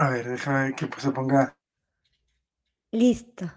A 0.00 0.10
ver, 0.10 0.28
déjame 0.28 0.76
que 0.76 0.86
pues, 0.86 1.02
se 1.02 1.10
ponga. 1.10 1.56
Listo. 2.92 3.50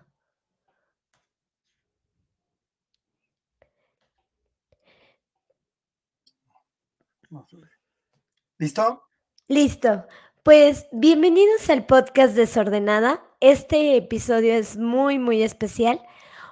¿Listo? 8.57 9.03
Listo. 9.47 10.07
Pues 10.41 10.87
bienvenidos 10.91 11.69
al 11.69 11.85
podcast 11.85 12.35
Desordenada. 12.35 13.23
Este 13.39 13.95
episodio 13.95 14.55
es 14.55 14.77
muy, 14.77 15.19
muy 15.19 15.43
especial. 15.43 16.01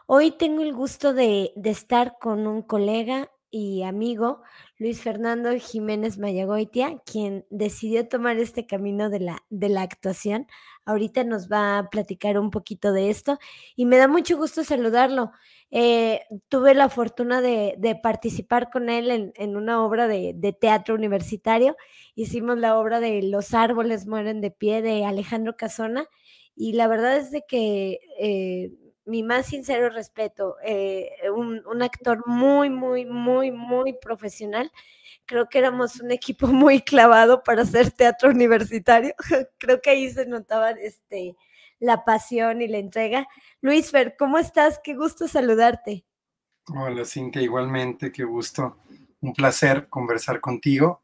Hoy 0.06 0.30
tengo 0.30 0.62
el 0.62 0.76
gusto 0.76 1.16
de, 1.16 1.52
de 1.56 1.72
estar 1.72 2.20
con 2.20 2.46
un 2.46 2.62
colega 2.62 3.32
y 3.52 3.84
amigo, 3.84 4.42
Luis 4.78 5.02
Fernando 5.02 5.52
Jiménez 5.58 6.18
Mayagoitia, 6.18 7.00
quien 7.06 7.46
decidió 7.50 8.08
tomar 8.08 8.38
este 8.38 8.66
camino 8.66 9.10
de 9.10 9.20
la, 9.20 9.44
de 9.50 9.70
la 9.70 9.82
actuación. 9.82 10.48
Ahorita 10.86 11.24
nos 11.24 11.50
va 11.52 11.78
a 11.78 11.90
platicar 11.90 12.40
un 12.40 12.52
poquito 12.52 12.94
de 12.94 13.10
esto 13.10 13.40
y 13.76 13.86
me 13.86 13.98
da 13.98 14.08
mucho 14.08 14.38
gusto 14.38 14.64
saludarlo. 14.64 15.32
Eh, 15.72 16.22
tuve 16.48 16.74
la 16.74 16.90
fortuna 16.90 17.42
de, 17.42 17.76
de, 17.78 17.96
participar 17.96 18.70
con 18.72 18.90
él 18.90 19.12
en, 19.12 19.34
en 19.36 19.56
una 19.56 19.84
obra 19.84 20.08
de, 20.08 20.34
de, 20.36 20.54
teatro 20.54 20.96
universitario. 20.96 21.76
Hicimos 22.16 22.58
la 22.58 22.78
obra 22.80 23.00
de 23.00 23.22
Los 23.24 23.54
árboles 23.54 24.08
mueren 24.08 24.42
de 24.42 24.52
pie 24.52 24.82
de 24.82 25.06
Alejandro 25.06 25.56
Casona 25.56 26.08
y 26.56 26.74
la 26.74 26.88
verdad 26.88 27.18
es 27.18 27.32
de 27.32 27.46
que 27.48 28.00
eh, 28.20 28.74
mi 29.10 29.24
más 29.24 29.48
sincero 29.48 29.90
respeto, 29.90 30.58
eh, 30.64 31.12
un, 31.34 31.66
un, 31.66 31.82
actor 31.82 32.24
muy, 32.28 32.70
muy, 32.70 33.06
muy, 33.06 33.52
muy 33.52 33.94
profesional. 33.94 34.72
Creo 35.26 35.50
que 35.50 35.58
éramos 35.58 36.00
un 36.00 36.12
equipo 36.12 36.48
muy 36.48 36.82
clavado 36.82 37.44
para 37.44 37.64
hacer 37.64 37.92
teatro 37.92 38.30
universitario. 38.30 39.14
Creo 39.58 39.82
que 39.82 39.90
ahí 39.90 40.10
se 40.12 40.26
notaba 40.28 40.72
este, 40.72 41.36
la 41.80 42.06
pasión 42.06 42.62
y 42.62 42.68
la 42.68 42.78
entrega. 42.78 43.28
Luis 43.62 43.90
Fer, 43.92 44.16
¿cómo 44.18 44.38
estás? 44.38 44.80
Qué 44.84 44.94
gusto 44.94 45.28
saludarte. 45.28 46.06
Hola, 46.68 47.04
Cintia, 47.04 47.42
igualmente, 47.42 48.12
qué 48.12 48.24
gusto. 48.24 48.78
Un 49.22 49.34
placer 49.34 49.90
conversar 49.90 50.40
contigo. 50.40 51.02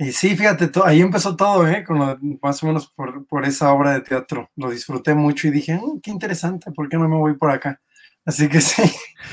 Y 0.00 0.12
sí, 0.12 0.34
fíjate, 0.34 0.70
ahí 0.82 1.02
empezó 1.02 1.36
todo, 1.36 1.68
¿eh? 1.68 1.84
Con 1.84 1.98
lo, 1.98 2.18
más 2.40 2.62
o 2.62 2.66
menos 2.66 2.90
por, 2.90 3.26
por, 3.26 3.44
esa 3.44 3.70
obra 3.70 3.92
de 3.92 4.00
teatro. 4.00 4.50
Lo 4.56 4.70
disfruté 4.70 5.14
mucho 5.14 5.46
y 5.46 5.50
dije, 5.50 5.76
mm, 5.76 6.00
qué 6.00 6.10
interesante, 6.10 6.72
¿por 6.72 6.88
qué 6.88 6.96
no 6.96 7.06
me 7.06 7.16
voy 7.16 7.36
por 7.36 7.50
acá? 7.50 7.78
Así 8.24 8.48
que 8.48 8.62
sí. 8.62 8.82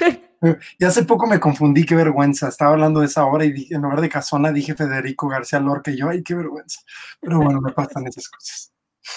y 0.78 0.84
hace 0.84 1.04
poco 1.04 1.26
me 1.26 1.40
confundí, 1.40 1.86
qué 1.86 1.96
vergüenza. 1.96 2.50
Estaba 2.50 2.72
hablando 2.72 3.00
de 3.00 3.06
esa 3.06 3.26
obra 3.26 3.46
y 3.46 3.54
dije, 3.54 3.76
en 3.76 3.82
lugar 3.82 4.02
de 4.02 4.10
Casona 4.10 4.52
dije 4.52 4.76
Federico 4.76 5.30
García 5.30 5.62
Lorca 5.62 5.90
y 5.90 6.00
yo, 6.00 6.10
ay, 6.10 6.22
qué 6.22 6.36
vergüenza. 6.36 6.82
Pero 7.22 7.38
bueno, 7.38 7.62
me 7.62 7.72
pasan 7.72 8.06
esas 8.06 8.28
cosas. 8.28 8.74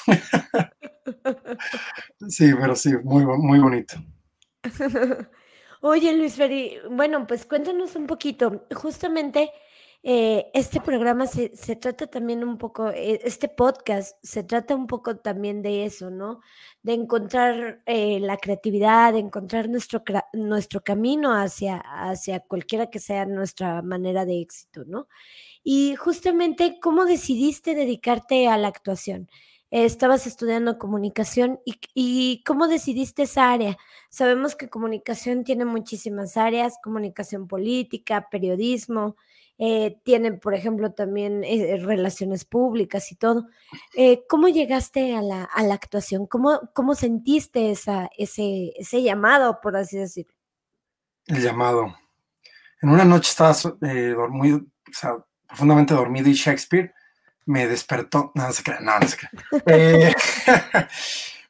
sí, 2.29 2.55
pero 2.55 2.77
sí, 2.77 2.95
muy, 3.03 3.27
muy 3.27 3.59
bonito. 3.59 3.97
Oye, 5.81 6.17
Luis 6.17 6.37
Feri, 6.37 6.79
bueno, 6.93 7.27
pues 7.27 7.45
cuéntanos 7.45 7.97
un 7.97 8.07
poquito. 8.07 8.69
Justamente 8.73 9.51
eh, 10.03 10.51
este 10.55 10.81
programa 10.81 11.27
se, 11.27 11.55
se, 11.55 11.77
trata 11.77 12.07
también 12.07 12.43
un 12.43 12.57
poco, 12.57 12.89
eh, 12.89 13.21
este 13.23 13.49
podcast 13.49 14.17
se 14.23 14.43
trata 14.43 14.75
un 14.75 14.87
poco 14.87 15.17
también 15.19 15.61
de 15.61 15.85
eso, 15.85 16.11
¿no? 16.11 16.41
De 16.83 16.95
encontrar 16.95 17.83
eh, 17.85 18.19
la 18.19 18.39
creatividad, 18.39 19.13
de 19.13 19.19
encontrar 19.19 19.69
nuestro, 19.69 20.03
nuestro 20.33 20.81
camino 20.83 21.35
hacia, 21.35 21.77
hacia 21.79 22.41
cualquiera 22.41 22.89
que 22.89 22.99
sea 22.99 23.27
nuestra 23.27 23.83
manera 23.83 24.25
de 24.25 24.41
éxito, 24.41 24.85
¿no? 24.87 25.07
Y 25.63 25.97
justamente, 25.97 26.79
¿cómo 26.81 27.05
decidiste 27.05 27.75
dedicarte 27.75 28.49
a 28.49 28.57
la 28.57 28.69
actuación? 28.69 29.29
estabas 29.73 30.27
estudiando 30.27 30.79
comunicación 30.79 31.61
y, 31.65 31.77
y, 31.95 32.43
cómo 32.45 32.67
decidiste 32.67 33.23
esa 33.23 33.53
área. 33.53 33.77
Sabemos 34.09 34.57
que 34.57 34.69
comunicación 34.69 35.45
tiene 35.45 35.65
muchísimas 35.65 36.37
áreas, 36.37 36.75
comunicación 36.83 37.47
política, 37.47 38.27
periodismo, 38.33 39.15
eh, 39.63 40.01
tienen, 40.05 40.41
por 40.41 40.55
ejemplo, 40.55 40.93
también 40.93 41.45
eh, 41.45 41.77
relaciones 41.77 42.47
públicas 42.47 43.13
y 43.13 43.15
todo. 43.15 43.47
Eh, 43.95 44.23
¿Cómo 44.27 44.49
llegaste 44.49 45.15
a 45.15 45.21
la, 45.21 45.43
a 45.45 45.61
actuación? 45.75 46.27
¿Cómo, 46.27 46.71
¿Cómo, 46.73 46.95
sentiste 46.95 47.71
ese, 47.71 49.03
llamado, 49.03 49.61
por 49.61 49.77
así 49.77 49.99
decirlo? 49.99 50.33
El 51.27 51.43
llamado. 51.43 51.95
En 52.81 52.89
una 52.89 53.05
noche 53.05 53.29
estaba 53.29 53.55
dormido, 54.17 54.61
o 54.61 54.93
sea, 54.95 55.17
profundamente 55.47 55.93
dormido 55.93 56.31
y 56.31 56.33
Shakespeare 56.33 56.95
me 57.45 57.67
despertó. 57.67 58.33
No, 58.35 58.47
no 58.47 58.53
se 58.55 58.63
crea, 58.63 58.81
no, 58.81 58.99
no 58.99 59.07
se 59.07 59.19
crea. 59.19 60.17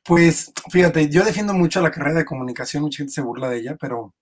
pues 0.03 0.53
fíjate, 0.69 1.09
yo 1.11 1.23
defiendo 1.23 1.55
mucho 1.55 1.81
la 1.81 1.93
carrera 1.93 2.19
de 2.19 2.25
comunicación, 2.25 2.83
mucha 2.83 2.99
gente 2.99 3.13
se 3.13 3.23
burla 3.23 3.49
de 3.49 3.59
ella, 3.59 3.77
pero 3.81 4.15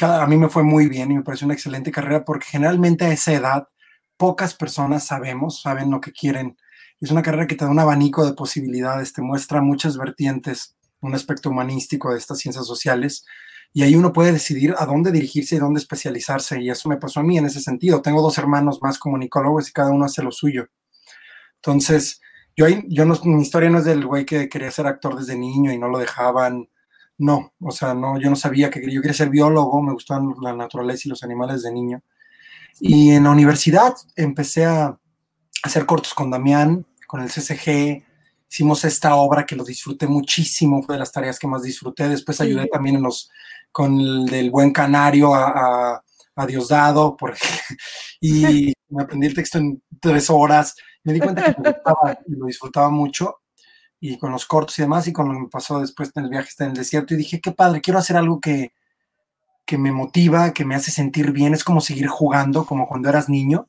a 0.00 0.26
mí 0.26 0.36
me 0.36 0.48
fue 0.48 0.62
muy 0.62 0.88
bien 0.88 1.10
y 1.10 1.16
me 1.16 1.22
pareció 1.22 1.46
una 1.46 1.54
excelente 1.54 1.90
carrera 1.90 2.24
porque 2.24 2.46
generalmente 2.46 3.04
a 3.04 3.12
esa 3.12 3.32
edad 3.32 3.68
pocas 4.16 4.54
personas 4.54 5.06
sabemos, 5.06 5.62
saben 5.62 5.90
lo 5.90 6.00
que 6.00 6.12
quieren. 6.12 6.56
Es 7.00 7.10
una 7.10 7.22
carrera 7.22 7.46
que 7.46 7.54
te 7.54 7.64
da 7.64 7.70
un 7.70 7.78
abanico 7.78 8.26
de 8.26 8.34
posibilidades, 8.34 9.12
te 9.12 9.22
muestra 9.22 9.62
muchas 9.62 9.96
vertientes, 9.96 10.76
un 11.00 11.14
aspecto 11.14 11.50
humanístico 11.50 12.12
de 12.12 12.18
estas 12.18 12.38
ciencias 12.38 12.66
sociales 12.66 13.24
y 13.72 13.82
ahí 13.82 13.94
uno 13.94 14.12
puede 14.12 14.32
decidir 14.32 14.74
a 14.76 14.84
dónde 14.84 15.12
dirigirse 15.12 15.56
y 15.56 15.58
dónde 15.58 15.80
especializarse 15.80 16.60
y 16.60 16.70
eso 16.70 16.88
me 16.88 16.96
pasó 16.96 17.20
a 17.20 17.22
mí 17.22 17.38
en 17.38 17.46
ese 17.46 17.60
sentido. 17.60 18.02
Tengo 18.02 18.20
dos 18.20 18.36
hermanos 18.36 18.80
más 18.82 18.98
comunicólogos 18.98 19.68
y 19.68 19.72
cada 19.72 19.90
uno 19.90 20.04
hace 20.04 20.22
lo 20.22 20.32
suyo. 20.32 20.68
Entonces, 21.56 22.20
yo, 22.56 22.66
yo 22.88 23.04
no, 23.04 23.18
mi 23.24 23.42
historia 23.42 23.70
no 23.70 23.78
es 23.78 23.84
del 23.84 24.04
güey 24.06 24.26
que 24.26 24.48
quería 24.48 24.70
ser 24.70 24.86
actor 24.86 25.16
desde 25.16 25.36
niño 25.36 25.72
y 25.72 25.78
no 25.78 25.88
lo 25.88 25.98
dejaban 25.98 26.68
no, 27.20 27.52
o 27.60 27.70
sea, 27.70 27.92
no, 27.92 28.18
yo 28.18 28.30
no 28.30 28.36
sabía 28.36 28.70
que 28.70 28.80
yo 28.90 29.02
quería 29.02 29.12
ser 29.12 29.28
biólogo, 29.28 29.82
me 29.82 29.92
gustaban 29.92 30.34
la 30.40 30.54
naturaleza 30.54 31.02
y 31.04 31.10
los 31.10 31.22
animales 31.22 31.62
de 31.62 31.70
niño. 31.70 32.02
Y 32.80 33.10
en 33.10 33.24
la 33.24 33.30
universidad 33.30 33.94
empecé 34.16 34.64
a 34.64 34.98
hacer 35.62 35.84
cortos 35.84 36.14
con 36.14 36.30
Damián, 36.30 36.86
con 37.06 37.20
el 37.20 37.28
CCG, 37.28 38.02
hicimos 38.50 38.86
esta 38.86 39.16
obra 39.16 39.44
que 39.44 39.54
lo 39.54 39.64
disfruté 39.64 40.06
muchísimo, 40.06 40.82
fue 40.82 40.94
de 40.94 41.00
las 41.00 41.12
tareas 41.12 41.38
que 41.38 41.46
más 41.46 41.62
disfruté, 41.62 42.08
después 42.08 42.40
ayudé 42.40 42.68
también 42.68 42.96
en 42.96 43.02
los, 43.02 43.30
con 43.70 44.00
el 44.00 44.24
del 44.24 44.50
buen 44.50 44.72
canario 44.72 45.34
a, 45.34 45.50
a, 45.94 46.04
a 46.36 46.46
Diosdado, 46.46 47.18
porque, 47.18 47.42
y 48.20 48.72
me 48.88 49.02
aprendí 49.02 49.26
el 49.26 49.34
texto 49.34 49.58
en 49.58 49.82
tres 50.00 50.30
horas, 50.30 50.74
me 51.04 51.12
di 51.12 51.20
cuenta 51.20 51.44
que 51.44 51.52
gustaba 51.52 52.18
y 52.26 52.34
lo 52.34 52.46
disfrutaba 52.46 52.88
mucho, 52.88 53.39
y 54.00 54.18
con 54.18 54.32
los 54.32 54.46
cortos 54.46 54.78
y 54.78 54.82
demás, 54.82 55.06
y 55.06 55.12
con 55.12 55.28
lo 55.28 55.34
que 55.34 55.40
me 55.40 55.48
pasó 55.48 55.78
después 55.78 56.10
en 56.16 56.24
el 56.24 56.30
viaje 56.30 56.48
está 56.48 56.64
en 56.64 56.70
el 56.70 56.76
desierto, 56.76 57.14
y 57.14 57.18
dije, 57.18 57.40
qué 57.40 57.52
padre, 57.52 57.80
quiero 57.80 57.98
hacer 57.98 58.16
algo 58.16 58.40
que, 58.40 58.72
que 59.66 59.78
me 59.78 59.92
motiva, 59.92 60.52
que 60.52 60.64
me 60.64 60.74
hace 60.74 60.90
sentir 60.90 61.32
bien, 61.32 61.54
es 61.54 61.64
como 61.64 61.80
seguir 61.80 62.08
jugando, 62.08 62.64
como 62.64 62.88
cuando 62.88 63.08
eras 63.08 63.28
niño. 63.28 63.68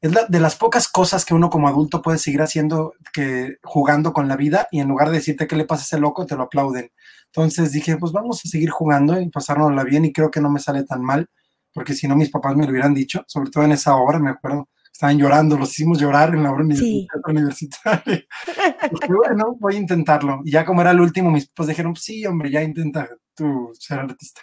Es 0.00 0.12
la, 0.12 0.24
de 0.26 0.40
las 0.40 0.56
pocas 0.56 0.88
cosas 0.88 1.24
que 1.24 1.34
uno 1.34 1.50
como 1.50 1.68
adulto 1.68 2.02
puede 2.02 2.18
seguir 2.18 2.42
haciendo, 2.42 2.94
que 3.12 3.58
jugando 3.62 4.12
con 4.12 4.28
la 4.28 4.36
vida, 4.36 4.66
y 4.70 4.80
en 4.80 4.88
lugar 4.88 5.08
de 5.08 5.16
decirte 5.16 5.46
qué 5.46 5.56
le 5.56 5.64
pasa 5.64 5.82
a 5.82 5.84
ese 5.84 5.98
loco, 5.98 6.26
te 6.26 6.36
lo 6.36 6.44
aplauden. 6.44 6.90
Entonces 7.26 7.72
dije, 7.72 7.96
pues 7.96 8.12
vamos 8.12 8.44
a 8.44 8.48
seguir 8.48 8.70
jugando 8.70 9.20
y 9.20 9.28
pasárnosla 9.28 9.84
bien, 9.84 10.04
y 10.06 10.12
creo 10.12 10.30
que 10.30 10.40
no 10.40 10.50
me 10.50 10.58
sale 10.58 10.84
tan 10.84 11.02
mal, 11.02 11.28
porque 11.72 11.94
si 11.94 12.08
no 12.08 12.16
mis 12.16 12.30
papás 12.30 12.56
me 12.56 12.64
lo 12.64 12.70
hubieran 12.70 12.94
dicho, 12.94 13.24
sobre 13.26 13.50
todo 13.50 13.64
en 13.64 13.72
esa 13.72 13.94
obra, 13.96 14.18
me 14.18 14.30
acuerdo, 14.30 14.68
estaban 14.96 15.18
llorando, 15.18 15.58
los 15.58 15.72
hicimos 15.72 16.00
llorar 16.00 16.34
en 16.34 16.42
la 16.42 16.56
sí. 16.74 17.06
universitaria. 17.28 18.24
Bueno, 19.08 19.56
voy 19.60 19.76
a 19.76 19.78
intentarlo. 19.78 20.40
Y 20.42 20.52
ya 20.52 20.64
como 20.64 20.80
era 20.80 20.92
el 20.92 21.00
último, 21.00 21.30
mis 21.30 21.48
papás 21.48 21.66
dijeron, 21.68 21.94
sí, 21.96 22.24
hombre, 22.24 22.50
ya 22.50 22.62
intenta 22.62 23.06
tú 23.34 23.70
ser 23.78 24.00
artista. 24.00 24.40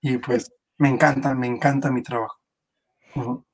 Y 0.00 0.18
pues 0.18 0.48
me 0.78 0.88
encanta, 0.88 1.34
me 1.34 1.48
encanta 1.48 1.90
mi 1.90 2.02
trabajo. 2.02 2.36
Uh 3.16 3.20
-huh. 3.22 3.44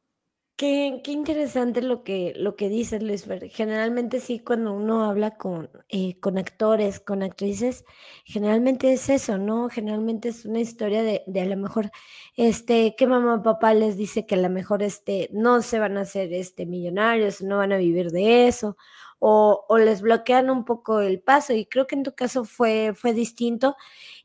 Qué, 0.62 1.02
interesante 1.06 1.82
lo 1.82 2.04
que, 2.04 2.34
lo 2.36 2.54
que 2.54 2.68
dices, 2.68 3.02
Luis. 3.02 3.26
Generalmente 3.50 4.20
sí, 4.20 4.38
cuando 4.38 4.72
uno 4.72 5.10
habla 5.10 5.36
con, 5.36 5.68
eh, 5.88 6.20
con 6.20 6.38
actores, 6.38 7.00
con 7.00 7.24
actrices, 7.24 7.84
generalmente 8.24 8.92
es 8.92 9.08
eso, 9.08 9.38
¿no? 9.38 9.68
Generalmente 9.70 10.28
es 10.28 10.44
una 10.44 10.60
historia 10.60 11.02
de, 11.02 11.24
a 11.40 11.44
lo 11.46 11.56
mejor, 11.56 11.90
este, 12.36 12.94
que 12.96 13.08
mamá 13.08 13.34
o 13.34 13.42
papá 13.42 13.74
les 13.74 13.96
dice 13.96 14.24
que 14.24 14.36
a 14.36 14.38
lo 14.38 14.50
mejor 14.50 14.84
este, 14.84 15.28
no 15.32 15.62
se 15.62 15.80
van 15.80 15.96
a 15.98 16.02
hacer 16.02 16.32
este, 16.32 16.64
millonarios, 16.64 17.42
no 17.42 17.56
van 17.56 17.72
a 17.72 17.76
vivir 17.76 18.12
de 18.12 18.46
eso, 18.46 18.76
o, 19.18 19.64
o, 19.68 19.78
les 19.78 20.00
bloquean 20.00 20.48
un 20.48 20.64
poco 20.64 21.00
el 21.00 21.20
paso. 21.20 21.52
Y 21.54 21.66
creo 21.66 21.88
que 21.88 21.96
en 21.96 22.02
tu 22.04 22.14
caso 22.14 22.44
fue, 22.44 22.92
fue 22.94 23.12
distinto. 23.12 23.76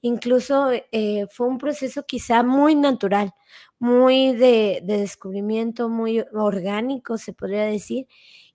Incluso 0.01 0.71
eh, 0.91 1.27
fue 1.31 1.47
un 1.47 1.57
proceso 1.57 2.05
quizá 2.05 2.43
muy 2.43 2.75
natural, 2.75 3.33
muy 3.79 4.33
de, 4.33 4.81
descubrimiento, 4.83 5.89
muy 5.89 6.23
orgánico, 6.33 7.17
se 7.17 7.33
podría 7.33 7.65
decir. 7.65 8.07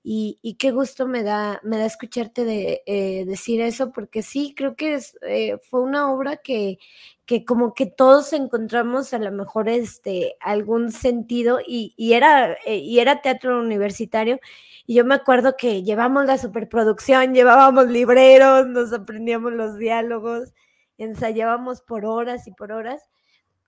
Y, 0.05 0.57
qué 0.59 0.73
gusto 0.73 1.07
me 1.07 1.23
da, 1.23 1.61
me 1.63 1.79
da 1.79 1.87
escucharte 1.87 2.45
de, 2.45 2.83
eh, 2.87 3.25
decir 3.25 3.61
eso, 3.61 3.93
porque 3.93 4.23
sí, 4.23 4.53
creo 4.57 4.75
que 4.75 4.99
eh, 5.23 5.59
fue 5.71 5.81
una 5.83 6.13
obra 6.13 6.39
que, 6.39 6.79
que 7.25 7.45
como 7.45 7.73
que 7.75 7.87
todos 7.87 8.33
encontramos 8.33 9.15
a 9.15 9.19
lo 9.19 9.31
mejor 9.31 9.69
este, 9.69 10.37
algún 10.41 10.91
sentido 10.91 11.61
y, 11.67 11.95
era, 12.13 12.55
eh, 12.67 12.79
y 12.79 12.99
era 12.99 13.23
teatro 13.23 13.61
universitario. 13.61 14.41
Y 14.87 14.95
yo 14.95 15.05
me 15.05 15.15
acuerdo 15.15 15.57
que 15.57 15.83
llevamos 15.85 16.27
la 16.27 16.39
superproducción, 16.39 17.35
llevábamos 17.35 17.89
libreros, 17.89 18.67
nos 18.67 18.93
aprendíamos 18.93 19.53
los 19.53 19.79
diálogos, 19.79 20.53
ensayábamos 20.99 21.81
por 21.83 22.05
horas 22.05 22.47
y 22.49 22.53
por 22.53 22.73
horas. 22.73 23.12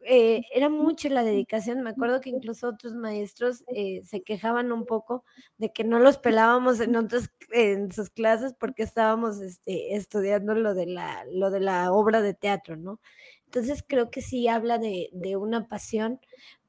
Eh, 0.06 0.42
era 0.52 0.68
mucho 0.68 1.08
la 1.08 1.24
dedicación. 1.24 1.82
Me 1.82 1.90
acuerdo 1.90 2.20
que 2.20 2.30
incluso 2.30 2.68
otros 2.68 2.94
maestros 2.94 3.64
eh, 3.68 4.02
se 4.04 4.22
quejaban 4.22 4.72
un 4.72 4.84
poco 4.86 5.24
de 5.58 5.72
que 5.72 5.84
no 5.84 5.98
los 5.98 6.18
pelábamos 6.18 6.80
en 6.80 6.96
otras 6.96 7.30
en 7.52 7.90
sus 7.92 8.10
clases 8.10 8.54
porque 8.58 8.82
estábamos 8.82 9.40
este, 9.40 9.94
estudiando 9.96 10.54
lo 10.54 10.74
de 10.74 10.86
la 10.86 11.24
lo 11.32 11.50
de 11.50 11.60
la 11.60 11.92
obra 11.92 12.20
de 12.22 12.34
teatro, 12.34 12.76
¿no? 12.76 13.00
Entonces 13.46 13.84
creo 13.86 14.10
que 14.10 14.20
sí 14.22 14.48
habla 14.48 14.78
de, 14.78 15.10
de 15.12 15.36
una 15.36 15.68
pasión 15.68 16.20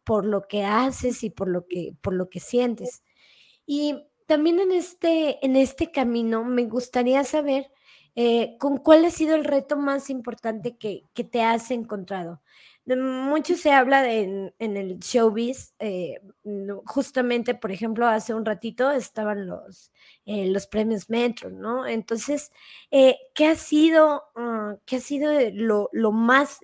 por 0.03 0.25
lo 0.25 0.47
que 0.47 0.63
haces 0.63 1.23
y 1.23 1.29
por 1.29 1.49
lo 1.49 1.67
que 1.67 1.93
por 2.01 2.13
lo 2.13 2.29
que 2.29 2.39
sientes. 2.39 3.03
Y 3.65 4.07
también 4.27 4.59
en 4.59 4.71
este 4.71 5.45
en 5.45 5.55
este 5.55 5.91
camino 5.91 6.43
me 6.45 6.65
gustaría 6.65 7.23
saber 7.23 7.71
eh, 8.15 8.55
¿con 8.59 8.77
cuál 8.77 9.03
ha 9.05 9.11
sido 9.11 9.35
el 9.35 9.43
reto 9.43 9.75
más 9.77 10.09
importante 10.09 10.77
que, 10.77 11.03
que 11.13 11.23
te 11.25 11.43
has 11.43 11.69
encontrado? 11.71 12.41
Mucho 12.87 13.55
se 13.55 13.71
habla 13.71 14.11
en, 14.11 14.53
el 14.59 14.99
showbiz, 14.99 15.73
eh, 15.79 16.19
justamente, 16.85 17.55
por 17.55 17.71
ejemplo, 17.71 18.07
hace 18.07 18.33
un 18.35 18.45
ratito 18.45 18.91
estaban 18.91 19.47
los, 19.47 19.91
eh, 20.25 20.47
los 20.47 20.67
premios 20.67 21.09
Metro, 21.09 21.49
¿no? 21.49 21.87
Entonces, 21.87 22.51
eh, 22.91 23.17
¿qué 23.33 23.47
ha 23.47 23.55
sido, 23.55 24.23
ah, 24.35 24.77
qué 24.85 24.97
ha 24.97 24.99
sido 24.99 25.31
lo, 25.51 26.11
más, 26.11 26.59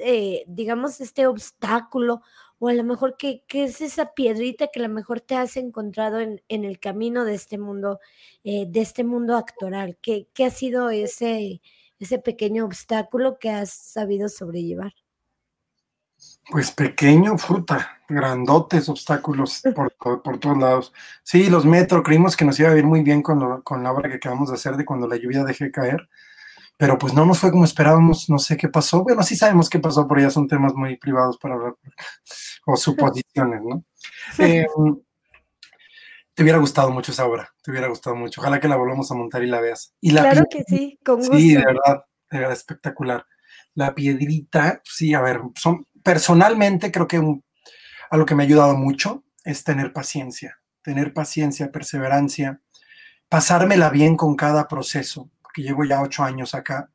digamos, 0.47 1.01
este 1.01 1.25
obstáculo? 1.25 2.21
O 2.59 2.68
a 2.68 2.73
lo 2.73 2.83
mejor, 2.83 3.18
¿qué, 3.18 3.44
¿qué, 3.47 3.63
es 3.63 3.81
esa 3.81 4.13
piedrita 4.13 4.68
que 4.68 4.79
a 4.79 4.83
lo 4.83 4.89
mejor 4.94 5.21
te 5.21 5.35
has 5.35 5.57
encontrado 5.57 6.19
en, 6.19 6.44
en 6.47 6.65
el 6.65 6.79
camino 6.79 7.25
de 7.25 7.33
este 7.33 7.57
mundo, 7.57 8.00
de 8.44 8.69
este 8.75 9.03
mundo 9.03 9.35
actoral? 9.38 9.97
¿Qué, 10.01 10.27
¿Qué 10.35 10.45
ha 10.45 10.51
sido 10.51 10.91
ese, 10.91 11.62
ese 12.00 12.19
pequeño 12.19 12.65
obstáculo 12.65 13.39
que 13.39 13.50
has 13.50 13.71
sabido 13.73 14.29
sobrellevar? 14.29 14.94
Pues 16.50 16.72
pequeño, 16.72 17.38
fruta, 17.38 18.00
grandotes 18.10 18.90
obstáculos 18.90 19.62
por, 19.76 20.22
por, 20.22 20.40
todos 20.40 20.58
lados. 20.58 20.94
Sí, 21.24 21.50
los 21.50 21.66
metro, 21.66 22.04
creímos 22.04 22.36
que 22.36 22.46
nos 22.46 22.60
iba 22.60 22.70
a 22.70 22.78
ir 22.78 22.86
muy 22.86 23.04
bien 23.04 23.22
con, 23.22 23.62
con 23.62 23.84
la 23.84 23.92
obra 23.92 24.10
que 24.10 24.16
acabamos 24.16 24.50
de 24.50 24.56
hacer 24.56 24.76
de 24.76 24.86
cuando 24.86 25.08
la 25.08 25.18
lluvia 25.18 25.44
dejé 25.44 25.72
caer, 25.72 26.10
pero 26.78 26.98
pues 26.98 27.14
no 27.14 27.26
nos 27.26 27.40
fue 27.40 27.52
como 27.52 27.64
esperábamos, 27.64 28.30
no 28.30 28.40
sé 28.40 28.58
qué 28.58 28.68
pasó. 28.68 29.04
Bueno, 29.04 29.22
sí 29.24 29.36
sabemos 29.36 29.70
qué 29.70 29.80
pasó, 29.80 30.08
pero 30.08 30.22
ya 30.22 30.32
son 30.32 30.48
temas 30.48 30.74
muy 30.74 30.98
privados 30.98 31.38
para 31.38 31.54
hablar, 31.54 31.76
o 32.66 32.76
suposiciones, 32.76 33.62
¿no? 33.64 33.84
Eh, 34.40 34.66
te 36.34 36.44
hubiera 36.44 36.58
gustado 36.60 36.90
mucho 36.92 37.12
esa 37.12 37.26
obra, 37.26 37.54
te 37.62 37.72
hubiera 37.72 37.88
gustado 37.88 38.16
mucho. 38.16 38.42
Ojalá 38.42 38.60
que 38.60 38.68
la 38.68 38.78
volvamos 38.78 39.12
a 39.12 39.16
montar 39.16 39.44
y 39.44 39.48
la 39.48 39.62
veas. 39.62 39.94
Y 40.02 40.12
la 40.12 40.22
claro 40.22 40.46
que 40.50 40.64
sí, 40.64 40.98
con 41.06 41.18
gusto. 41.18 41.38
Sí, 41.38 41.54
de 41.54 41.64
verdad, 41.64 42.04
de 42.30 42.40
verdad, 42.40 42.54
espectacular. 42.54 43.26
La 43.76 43.94
piedrita, 43.94 44.82
sí, 44.84 45.14
a 45.14 45.22
ver, 45.22 45.42
son 45.56 45.86
personalmente 46.03 46.92
creo 46.92 47.07
que 47.07 47.21
a 48.09 48.18
lo 48.18 48.25
que 48.25 48.36
me 48.36 48.44
ha 48.44 48.45
ayudado 48.45 48.75
mucho 48.75 49.24
es 49.44 49.63
tener 49.63 49.94
paciencia, 49.94 50.59
tener 50.81 51.13
paciencia, 51.13 51.71
perseverancia, 51.71 52.62
pasármela 53.30 53.89
bien 53.89 54.18
con 54.18 54.36
cada 54.36 54.68
proceso, 54.68 55.30
porque 55.42 55.63
llevo 55.63 55.86
ya 55.86 56.01
ocho 56.01 56.24
años 56.24 56.53
acá 56.53 56.89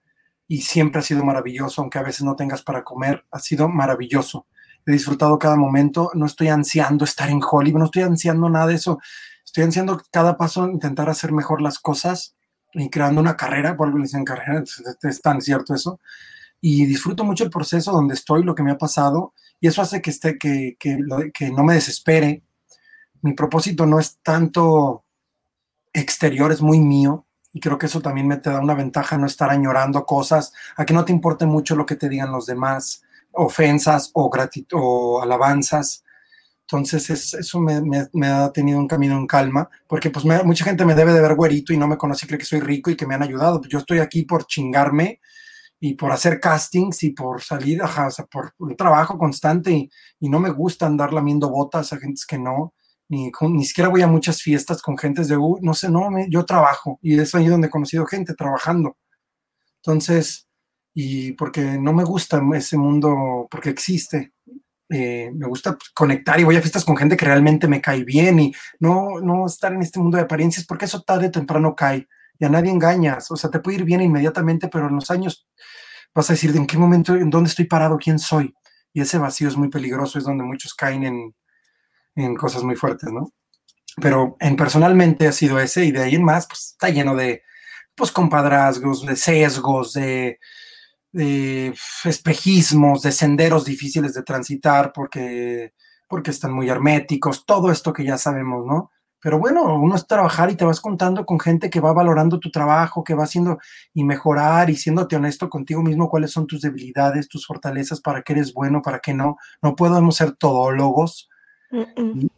y 0.48 0.60
siempre 0.62 1.00
ha 1.00 1.02
sido 1.02 1.24
maravilloso, 1.24 1.80
aunque 1.80 1.98
a 1.98 2.02
veces 2.02 2.22
no 2.22 2.36
tengas 2.36 2.62
para 2.62 2.84
comer, 2.84 3.24
ha 3.30 3.38
sido 3.38 3.68
maravilloso. 3.68 4.46
He 4.84 4.92
disfrutado 4.92 5.38
cada 5.38 5.56
momento, 5.56 6.10
no 6.14 6.26
estoy 6.26 6.48
ansiando 6.48 7.04
estar 7.04 7.28
en 7.28 7.40
Hollywood, 7.42 7.80
no 7.80 7.84
estoy 7.86 8.02
ansiando 8.02 8.48
nada 8.48 8.68
de 8.68 8.74
eso, 8.74 9.00
estoy 9.44 9.64
ansiando 9.64 10.00
cada 10.12 10.36
paso 10.36 10.68
intentar 10.68 11.08
hacer 11.08 11.32
mejor 11.32 11.60
las 11.60 11.78
cosas 11.78 12.36
y 12.72 12.88
creando 12.90 13.20
una 13.20 13.36
carrera, 13.36 13.76
por 13.76 13.88
algo 13.88 13.98
le 13.98 14.04
dicen 14.04 14.24
carrera, 14.24 14.62
es 15.02 15.22
tan 15.22 15.40
cierto 15.40 15.74
eso, 15.74 16.00
y 16.60 16.86
disfruto 16.86 17.24
mucho 17.24 17.44
el 17.44 17.50
proceso 17.50 17.92
donde 17.92 18.14
estoy, 18.14 18.42
lo 18.42 18.54
que 18.54 18.62
me 18.62 18.72
ha 18.72 18.78
pasado, 18.78 19.34
y 19.60 19.68
eso 19.68 19.82
hace 19.82 20.02
que, 20.02 20.10
esté, 20.10 20.38
que, 20.38 20.76
que, 20.78 20.98
que 21.32 21.50
no 21.50 21.64
me 21.64 21.74
desespere. 21.74 22.42
Mi 23.22 23.32
propósito 23.32 23.86
no 23.86 23.98
es 23.98 24.18
tanto 24.22 25.04
exterior, 25.92 26.52
es 26.52 26.60
muy 26.60 26.80
mío, 26.80 27.26
y 27.52 27.60
creo 27.60 27.78
que 27.78 27.86
eso 27.86 28.00
también 28.00 28.28
me 28.28 28.36
te 28.36 28.50
da 28.50 28.60
una 28.60 28.74
ventaja, 28.74 29.16
no 29.16 29.26
estar 29.26 29.50
añorando 29.50 30.04
cosas, 30.04 30.52
a 30.76 30.84
que 30.84 30.92
no 30.92 31.04
te 31.04 31.12
importe 31.12 31.46
mucho 31.46 31.74
lo 31.74 31.86
que 31.86 31.96
te 31.96 32.08
digan 32.08 32.32
los 32.32 32.46
demás, 32.46 33.02
ofensas 33.32 34.10
o, 34.14 34.30
o 34.72 35.22
alabanzas. 35.22 36.04
Entonces, 36.62 37.32
eso 37.34 37.60
me, 37.60 37.80
me, 38.12 38.26
ha 38.26 38.52
tenido 38.52 38.78
un 38.78 38.88
camino 38.88 39.16
en 39.16 39.26
calma, 39.26 39.70
porque 39.86 40.10
pues 40.10 40.24
mucha 40.44 40.64
gente 40.64 40.84
me 40.84 40.94
debe 40.94 41.12
de 41.12 41.20
ver 41.20 41.34
güerito 41.34 41.72
y 41.72 41.76
no 41.76 41.86
me 41.86 41.96
conoce, 41.96 42.26
cree 42.26 42.38
que 42.38 42.44
soy 42.44 42.60
rico 42.60 42.90
y 42.90 42.96
que 42.96 43.06
me 43.06 43.14
han 43.14 43.22
ayudado. 43.22 43.62
Yo 43.68 43.78
estoy 43.78 44.00
aquí 44.00 44.24
por 44.24 44.46
chingarme 44.46 45.20
y 45.80 45.94
por 45.94 46.12
hacer 46.12 46.40
castings 46.40 47.02
y 47.04 47.10
por 47.10 47.42
salir, 47.42 47.82
ajá, 47.82 48.06
o 48.08 48.10
sea, 48.10 48.24
por 48.26 48.52
un 48.58 48.76
trabajo 48.76 49.18
constante 49.18 49.72
y, 49.72 49.90
y, 50.20 50.28
no 50.28 50.40
me 50.40 50.50
gusta 50.50 50.86
andar 50.86 51.12
lamiendo 51.12 51.50
botas 51.50 51.92
a 51.92 51.98
gentes 51.98 52.24
que 52.24 52.38
no, 52.38 52.74
ni, 53.08 53.30
ni 53.50 53.64
siquiera 53.64 53.90
voy 53.90 54.02
a 54.02 54.06
muchas 54.06 54.42
fiestas 54.42 54.82
con 54.82 54.98
gentes 54.98 55.28
de, 55.28 55.36
uh, 55.36 55.58
no 55.60 55.74
sé, 55.74 55.90
no, 55.90 56.10
me, 56.10 56.28
yo 56.30 56.44
trabajo 56.44 56.98
y 57.02 57.18
es 57.18 57.34
ahí 57.34 57.46
donde 57.46 57.68
he 57.68 57.70
conocido 57.70 58.06
gente 58.06 58.34
trabajando. 58.34 58.96
Entonces, 59.76 60.48
y 60.94 61.32
porque 61.32 61.60
no 61.78 61.92
me 61.92 62.04
gusta 62.04 62.42
ese 62.54 62.76
mundo, 62.76 63.46
porque 63.50 63.70
existe. 63.70 64.32
Eh, 64.88 65.30
me 65.34 65.48
gusta 65.48 65.76
conectar 65.94 66.38
y 66.38 66.44
voy 66.44 66.56
a 66.56 66.60
fiestas 66.60 66.84
con 66.84 66.96
gente 66.96 67.16
que 67.16 67.26
realmente 67.26 67.66
me 67.66 67.80
cae 67.80 68.04
bien 68.04 68.38
y 68.38 68.54
no, 68.78 69.20
no 69.20 69.46
estar 69.46 69.72
en 69.72 69.82
este 69.82 69.98
mundo 69.98 70.16
de 70.16 70.22
apariencias 70.22 70.64
porque 70.64 70.84
eso 70.84 71.02
tarde 71.02 71.26
o 71.26 71.30
temprano 71.32 71.74
cae 71.74 72.06
y 72.38 72.44
a 72.44 72.48
nadie 72.48 72.70
engañas. 72.70 73.30
O 73.30 73.36
sea, 73.36 73.50
te 73.50 73.60
puede 73.60 73.78
ir 73.78 73.84
bien 73.84 74.00
inmediatamente, 74.00 74.68
pero 74.68 74.88
en 74.88 74.96
los 74.96 75.10
años 75.10 75.46
vas 76.14 76.30
a 76.30 76.32
decir 76.32 76.54
en 76.56 76.66
qué 76.66 76.78
momento, 76.78 77.14
en 77.14 77.30
dónde 77.30 77.50
estoy 77.50 77.66
parado, 77.66 77.98
quién 77.98 78.18
soy. 78.18 78.54
Y 78.92 79.00
ese 79.02 79.18
vacío 79.18 79.48
es 79.48 79.56
muy 79.56 79.68
peligroso, 79.68 80.18
es 80.18 80.24
donde 80.24 80.44
muchos 80.44 80.74
caen 80.74 81.04
en, 81.04 81.34
en 82.14 82.34
cosas 82.34 82.62
muy 82.62 82.76
fuertes, 82.76 83.10
¿no? 83.12 83.30
Pero 84.00 84.36
en 84.40 84.56
personalmente 84.56 85.26
ha 85.28 85.32
sido 85.32 85.58
ese 85.58 85.84
y 85.84 85.92
de 85.92 86.02
ahí 86.02 86.14
en 86.14 86.24
más, 86.24 86.46
pues 86.46 86.70
está 86.72 86.88
lleno 86.88 87.14
de, 87.14 87.42
pues, 87.94 88.10
compadrazgos, 88.12 89.04
de 89.04 89.16
sesgos, 89.16 89.92
de, 89.94 90.38
de 91.12 91.74
espejismos, 92.04 93.02
de 93.02 93.12
senderos 93.12 93.64
difíciles 93.64 94.12
de 94.14 94.22
transitar 94.22 94.92
porque, 94.94 95.72
porque 96.08 96.30
están 96.30 96.52
muy 96.52 96.68
herméticos, 96.68 97.46
todo 97.46 97.70
esto 97.70 97.92
que 97.92 98.04
ya 98.04 98.18
sabemos, 98.18 98.66
¿no? 98.66 98.90
Pero 99.26 99.40
bueno, 99.40 99.64
uno 99.80 99.96
es 99.96 100.06
trabajar 100.06 100.52
y 100.52 100.54
te 100.54 100.64
vas 100.64 100.80
contando 100.80 101.26
con 101.26 101.40
gente 101.40 101.68
que 101.68 101.80
va 101.80 101.92
valorando 101.92 102.38
tu 102.38 102.48
trabajo, 102.52 103.02
que 103.02 103.14
va 103.14 103.24
haciendo 103.24 103.58
y 103.92 104.04
mejorar 104.04 104.70
y 104.70 104.76
siéndote 104.76 105.16
honesto 105.16 105.50
contigo 105.50 105.82
mismo 105.82 106.08
cuáles 106.08 106.30
son 106.30 106.46
tus 106.46 106.60
debilidades, 106.60 107.26
tus 107.26 107.44
fortalezas, 107.44 108.00
para 108.00 108.22
qué 108.22 108.34
eres 108.34 108.54
bueno, 108.54 108.82
para 108.82 109.00
qué 109.00 109.14
no. 109.14 109.36
No 109.62 109.74
podemos 109.74 110.14
ser 110.14 110.30
todólogos. 110.36 111.28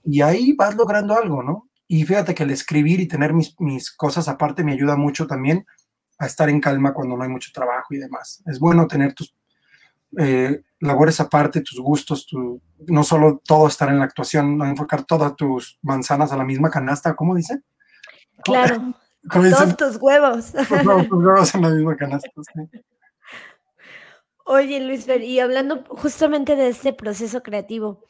y, 0.06 0.22
ahí 0.22 0.54
vas 0.54 0.76
logrando 0.76 1.14
algo, 1.14 1.42
¿no? 1.42 1.68
Y 1.86 2.04
fíjate 2.04 2.34
que 2.34 2.44
el 2.44 2.52
escribir 2.52 3.00
y 3.00 3.06
tener 3.06 3.34
mis, 3.34 3.54
mis 3.60 3.94
cosas 3.94 4.26
aparte 4.26 4.64
me 4.64 4.72
ayuda 4.72 4.96
mucho 4.96 5.26
también 5.26 5.66
a 6.18 6.24
estar 6.24 6.48
en 6.48 6.58
calma 6.58 6.94
cuando 6.94 7.18
no 7.18 7.22
hay 7.22 7.28
mucho 7.28 7.50
trabajo 7.52 7.92
y 7.92 7.98
demás. 7.98 8.42
Es 8.46 8.58
bueno 8.58 8.86
tener 8.86 9.12
tus 9.12 9.36
eh, 10.16 10.62
labores 10.80 11.20
aparte, 11.20 11.60
tus 11.60 11.80
gustos, 11.80 12.26
tu, 12.26 12.60
no 12.86 13.04
solo 13.04 13.42
todo 13.44 13.66
estar 13.66 13.88
en 13.88 13.98
la 13.98 14.04
actuación, 14.04 14.56
no 14.56 14.64
enfocar 14.64 15.04
todas 15.04 15.36
tus 15.36 15.78
manzanas 15.82 16.32
a 16.32 16.36
la 16.36 16.44
misma 16.44 16.70
canasta, 16.70 17.14
¿cómo 17.14 17.34
dice? 17.34 17.60
Claro, 18.44 18.94
todos 19.32 19.76
tus 19.76 19.96
huevos. 19.96 20.52
Todos 20.52 21.08
tus 21.08 21.24
huevos 21.24 21.54
en 21.54 21.62
la 21.62 21.70
misma 21.70 21.96
canasta. 21.96 22.30
Oye, 24.44 24.80
Luis, 24.80 25.06
y 25.08 25.40
hablando 25.40 25.84
justamente 25.88 26.56
de 26.56 26.68
este 26.68 26.94
proceso 26.94 27.42
creativo, 27.42 28.04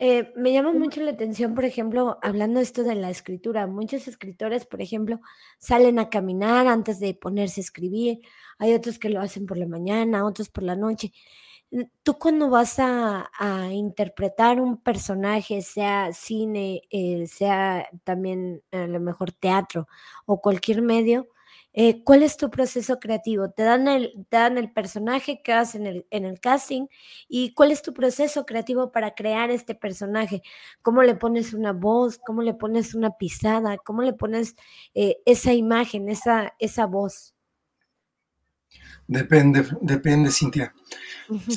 eh, 0.00 0.32
me 0.36 0.52
llama 0.52 0.72
mucho 0.72 1.00
la 1.02 1.10
atención, 1.10 1.54
por 1.54 1.64
ejemplo, 1.64 2.18
hablando 2.22 2.60
esto 2.60 2.84
de 2.84 2.94
la 2.94 3.10
escritura. 3.10 3.66
Muchos 3.66 4.06
escritores, 4.06 4.64
por 4.64 4.80
ejemplo, 4.80 5.20
salen 5.58 5.98
a 5.98 6.08
caminar 6.08 6.68
antes 6.68 7.00
de 7.00 7.14
ponerse 7.14 7.60
a 7.60 7.64
escribir. 7.64 8.20
Hay 8.58 8.74
otros 8.74 8.98
que 8.98 9.10
lo 9.10 9.20
hacen 9.20 9.46
por 9.46 9.56
la 9.58 9.66
mañana, 9.66 10.24
otros 10.26 10.48
por 10.50 10.64
la 10.64 10.76
noche. 10.76 11.12
Tú 12.02 12.18
cuando 12.18 12.48
vas 12.50 12.76
a, 12.78 13.30
interpretar 13.72 14.60
un 14.60 14.78
personaje, 14.82 15.60
sea 15.62 16.12
cine, 16.12 16.82
eh, 16.90 17.26
sea 17.26 17.88
también 18.04 18.62
a 18.72 18.86
lo 18.86 19.00
mejor 19.00 19.32
teatro 19.32 19.86
o 20.26 20.40
cualquier 20.40 20.82
medio, 20.82 21.28
Eh, 21.74 22.02
¿Cuál 22.04 22.22
es 22.22 22.36
tu 22.36 22.50
proceso 22.50 22.98
creativo? 22.98 23.50
Te 23.50 23.62
dan 23.62 23.86
el, 23.88 24.12
dan 24.30 24.58
el 24.58 24.72
personaje 24.72 25.42
que 25.42 25.52
haces 25.52 25.76
en 25.76 25.86
el, 25.86 26.06
en 26.10 26.24
el 26.24 26.40
casting 26.40 26.88
y 27.28 27.54
cuál 27.54 27.70
es 27.70 27.82
tu 27.82 27.92
proceso 27.94 28.46
creativo 28.46 28.90
para 28.90 29.14
crear 29.14 29.50
este 29.50 29.74
personaje. 29.74 30.42
¿Cómo 30.82 31.02
le 31.02 31.14
pones 31.14 31.54
una 31.54 31.72
voz? 31.72 32.18
¿Cómo 32.18 32.42
le 32.42 32.54
pones 32.54 32.94
una 32.94 33.16
pisada? 33.18 33.78
¿Cómo 33.78 34.02
le 34.02 34.12
pones 34.14 34.56
eh, 34.94 35.18
esa 35.26 35.52
imagen, 35.52 36.08
esa, 36.08 36.54
esa 36.58 36.86
voz? 36.86 37.34
Depende, 39.06 39.66
depende, 39.80 40.30
Cintia. 40.30 40.74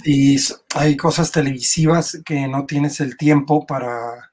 Si 0.04 0.38
hay 0.76 0.98
cosas 0.98 1.32
televisivas 1.32 2.22
que 2.26 2.48
no 2.48 2.66
tienes 2.66 3.00
el 3.00 3.18
tiempo 3.18 3.66
para, 3.66 4.32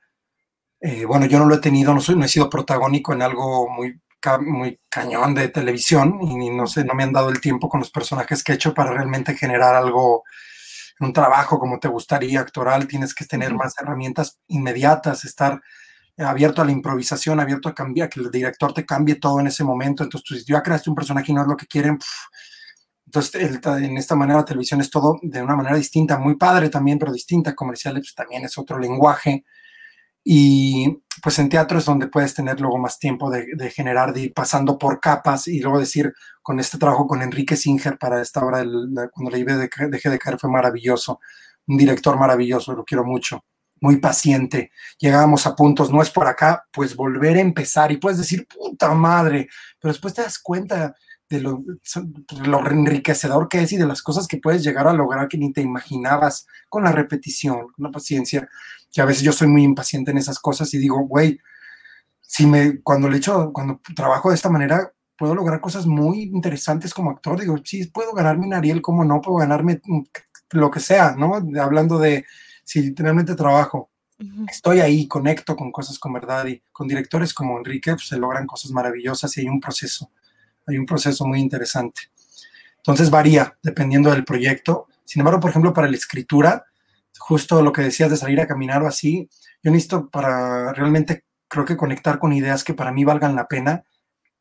eh, 0.81 1.05
bueno, 1.05 1.27
yo 1.27 1.39
no 1.39 1.47
lo 1.47 1.57
he 1.57 1.61
tenido, 1.61 1.95
no, 1.95 2.01
soy, 2.01 2.17
no 2.17 2.25
he 2.25 2.29
sido 2.29 2.51
protagónico 2.51 3.13
en 3.13 3.23
algo 3.23 3.69
muy 3.69 4.01
muy 4.41 4.81
cañón 4.89 5.35
de 5.35 5.49
televisión 5.49 6.19
y 6.21 6.51
no 6.51 6.67
sé, 6.67 6.85
no 6.85 6.95
me 6.95 7.05
han 7.05 7.13
dado 7.13 7.29
el 7.31 7.41
tiempo 7.41 7.69
con 7.69 7.81
los 7.81 7.91
personajes 7.91 8.43
que 8.43 8.53
he 8.53 8.55
hecho 8.57 8.75
para 8.75 8.93
realmente 8.93 9.37
generar 9.37 9.75
algo, 9.75 10.25
un 11.01 11.13
trabajo 11.13 11.59
como 11.59 11.79
te 11.79 11.89
gustaría, 11.89 12.41
actoral, 12.41 12.89
tienes 12.89 13.15
que 13.15 13.25
tener 13.25 13.55
más 13.55 13.75
herramientas 13.79 14.39
inmediatas, 14.49 15.25
estar 15.25 15.61
abierto 16.19 16.63
a 16.63 16.65
la 16.65 16.73
improvisación, 16.73 17.39
abierto 17.39 17.69
a 17.69 17.75
cambiar, 17.75 18.09
que 18.09 18.21
el 18.21 18.31
director 18.31 18.73
te 18.75 18.85
cambie 18.85 19.17
todo 19.17 19.39
en 19.41 19.47
ese 19.47 19.63
momento. 19.63 20.03
Entonces, 20.03 20.45
tú, 20.45 20.53
ya 20.53 20.63
creaste 20.63 20.91
un 20.91 20.97
personaje 20.97 21.31
y 21.31 21.35
no 21.35 21.43
es 21.43 21.49
lo 21.49 21.57
que 21.57 21.67
quieren. 21.67 21.99
Entonces, 23.09 23.59
en 23.65 23.97
esta 23.97 24.15
manera 24.15 24.41
la 24.41 24.45
televisión 24.45 24.83
es 24.83 24.91
todo 24.91 25.19
de 25.23 25.41
una 25.41 25.57
manera 25.57 25.75
distinta, 25.77 26.19
muy 26.19 26.37
padre 26.37 26.69
también, 26.69 26.99
pero 26.99 27.11
distinta. 27.11 27.55
Comerciales 27.55 28.03
pues, 28.03 28.15
también 28.15 28.45
es 28.45 28.59
otro 28.59 28.79
lenguaje. 28.79 29.47
Y 30.23 30.99
pues 31.23 31.39
en 31.39 31.49
teatro 31.49 31.79
es 31.79 31.87
donde 31.87 32.09
puedes 32.09 32.35
tener 32.35 32.61
luego 32.61 32.77
más 32.77 32.99
tiempo 32.99 33.31
de, 33.31 33.71
generar, 33.71 34.13
de 34.13 34.21
ir 34.25 34.35
pasando 34.35 34.77
por 34.77 35.01
capas 35.01 35.49
y 35.49 35.61
luego 35.61 35.81
decir, 35.81 36.13
con 36.43 36.61
este 36.61 36.77
trabajo 36.77 37.07
con 37.07 37.23
Enrique 37.23 37.57
Singer 37.57 37.97
para 37.97 38.21
esta 38.21 38.45
obra, 38.45 38.63
cuando 39.11 39.31
le 39.31 39.43
de, 39.43 39.71
dejé 39.91 40.11
de 40.11 40.19
caer 40.19 40.39
fue 40.39 40.51
maravilloso, 40.51 41.19
un 41.67 41.79
director 41.79 42.19
maravilloso, 42.19 42.75
lo 42.75 42.85
quiero 42.85 43.05
mucho, 43.05 43.43
muy 43.81 43.97
paciente, 43.97 44.71
llegábamos 44.99 45.47
a 45.47 45.57
puntos, 45.57 45.91
no 45.91 46.03
es 46.03 46.11
por 46.11 46.27
acá, 46.27 46.67
pues 46.73 46.95
volver 46.95 47.39
a 47.39 47.41
empezar 47.41 47.91
y 47.91 47.97
puedes 47.97 48.19
decir, 48.19 48.47
puta 48.47 48.93
madre, 48.93 49.49
pero 49.81 49.95
después 49.95 50.13
te 50.13 50.21
das 50.21 50.39
cuenta 50.39 50.95
de 51.29 51.41
lo, 51.41 51.63
lo, 52.45 52.71
enriquecedor 52.71 53.49
que 53.49 53.63
es 53.63 53.73
y 53.73 53.77
de 53.77 53.87
las 53.87 54.03
cosas 54.03 54.27
que 54.27 54.39
puedes 54.39 54.63
llegar 54.63 54.89
a 54.89 54.93
lograr 54.93 55.29
que 55.29 55.37
ni 55.37 55.53
te 55.53 55.61
imaginabas 55.61 56.47
con 56.69 56.85
la 56.85 56.93
repetición, 56.93 57.69
con 57.73 57.85
la 57.85 57.91
paciencia, 57.91 58.49
que 58.91 59.01
a 59.03 59.05
veces 59.05 59.23
yo 59.23 59.33
soy 59.33 59.49
muy 59.49 59.63
impaciente 59.63 60.11
en 60.11 60.19
esas 60.19 60.39
cosas 60.39 60.73
y 60.73 60.79
digo, 60.79 60.99
güey, 61.01 61.39
si 62.23 62.47
me, 62.47 62.81
cuando 62.81 63.09
le 63.09 63.19
echo, 63.19 63.53
cuando 63.53 63.81
trabajo 63.95 64.31
de 64.31 64.37
esta 64.37 64.49
manera, 64.49 64.93
puedo 65.17 65.35
lograr 65.35 65.61
cosas 65.61 65.87
muy 65.87 66.23
interesantes 66.23 66.95
como 66.95 67.11
actor, 67.11 67.41
digo, 67.41 67.57
sí, 67.65 67.87
puedo 67.87 68.13
ganarme 68.13 68.47
un 68.47 68.55
Ariel, 68.55 68.81
como 68.81 69.05
no, 69.05 69.21
puedo 69.21 69.39
ganarme 69.39 69.81
lo 70.51 70.71
que 70.71 70.81
sea, 70.81 71.15
¿no? 71.17 71.35
Hablando 71.61 71.99
de 71.99 72.25
si 72.65 72.81
literalmente 72.83 73.35
trabajo, 73.35 73.91
estoy 74.49 74.81
ahí, 74.81 75.07
conecto 75.07 75.57
con 75.57 75.73
cosas 75.73 75.99
con 75.99 76.13
verdad 76.13 76.47
y 76.47 76.63
con 76.73 76.89
directores 76.89 77.35
como 77.35 77.59
Enrique, 77.59 77.93
pues 77.93 78.09
se 78.09 78.19
logran 78.19 78.47
cosas 78.47 78.71
maravillosas 78.71 79.37
y 79.37 79.43
hay 79.43 79.49
un 79.49 79.61
proceso 79.61 80.11
hay 80.69 80.79
un 80.79 80.87
proceso 80.87 81.27
muy 81.27 81.41
interesante. 81.41 82.03
Entonces 82.77 83.11
varía 83.11 83.57
dependiendo 83.63 84.11
del 84.11 84.25
proyecto. 84.25 84.87
Sin 85.05 85.21
embargo, 85.21 85.41
por 85.41 85.51
ejemplo, 85.51 85.73
para 85.73 85.89
la 85.89 85.97
escritura, 85.97 86.65
justo 87.19 87.63
lo 87.63 87.73
que 87.73 87.83
decías 87.83 88.11
de 88.11 88.17
salir 88.17 88.41
a 88.41 88.47
caminar 88.47 88.83
o 88.83 88.87
así, 88.87 89.29
yo 89.63 89.71
necesito 89.71 90.09
para 90.09 90.73
realmente 90.73 91.25
creo 91.49 91.65
que 91.65 91.77
conectar 91.77 92.19
con 92.19 92.33
ideas 92.33 92.63
que 92.63 92.75
para 92.75 92.93
mí 92.93 93.05
valgan 93.05 93.35
la 93.35 93.49
pena, 93.49 93.85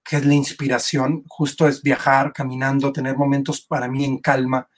que 0.03 0.17
es 0.17 0.25
la 0.25 0.33
inspiración, 0.33 1.23
justo 1.27 1.67
es 1.67 1.81
viajar, 1.81 2.33
caminando, 2.33 2.93
tener 2.93 3.17
momentos 3.17 3.61
para 3.61 3.87
mí 3.87 4.05
en 4.05 4.19
calma, 4.19 4.69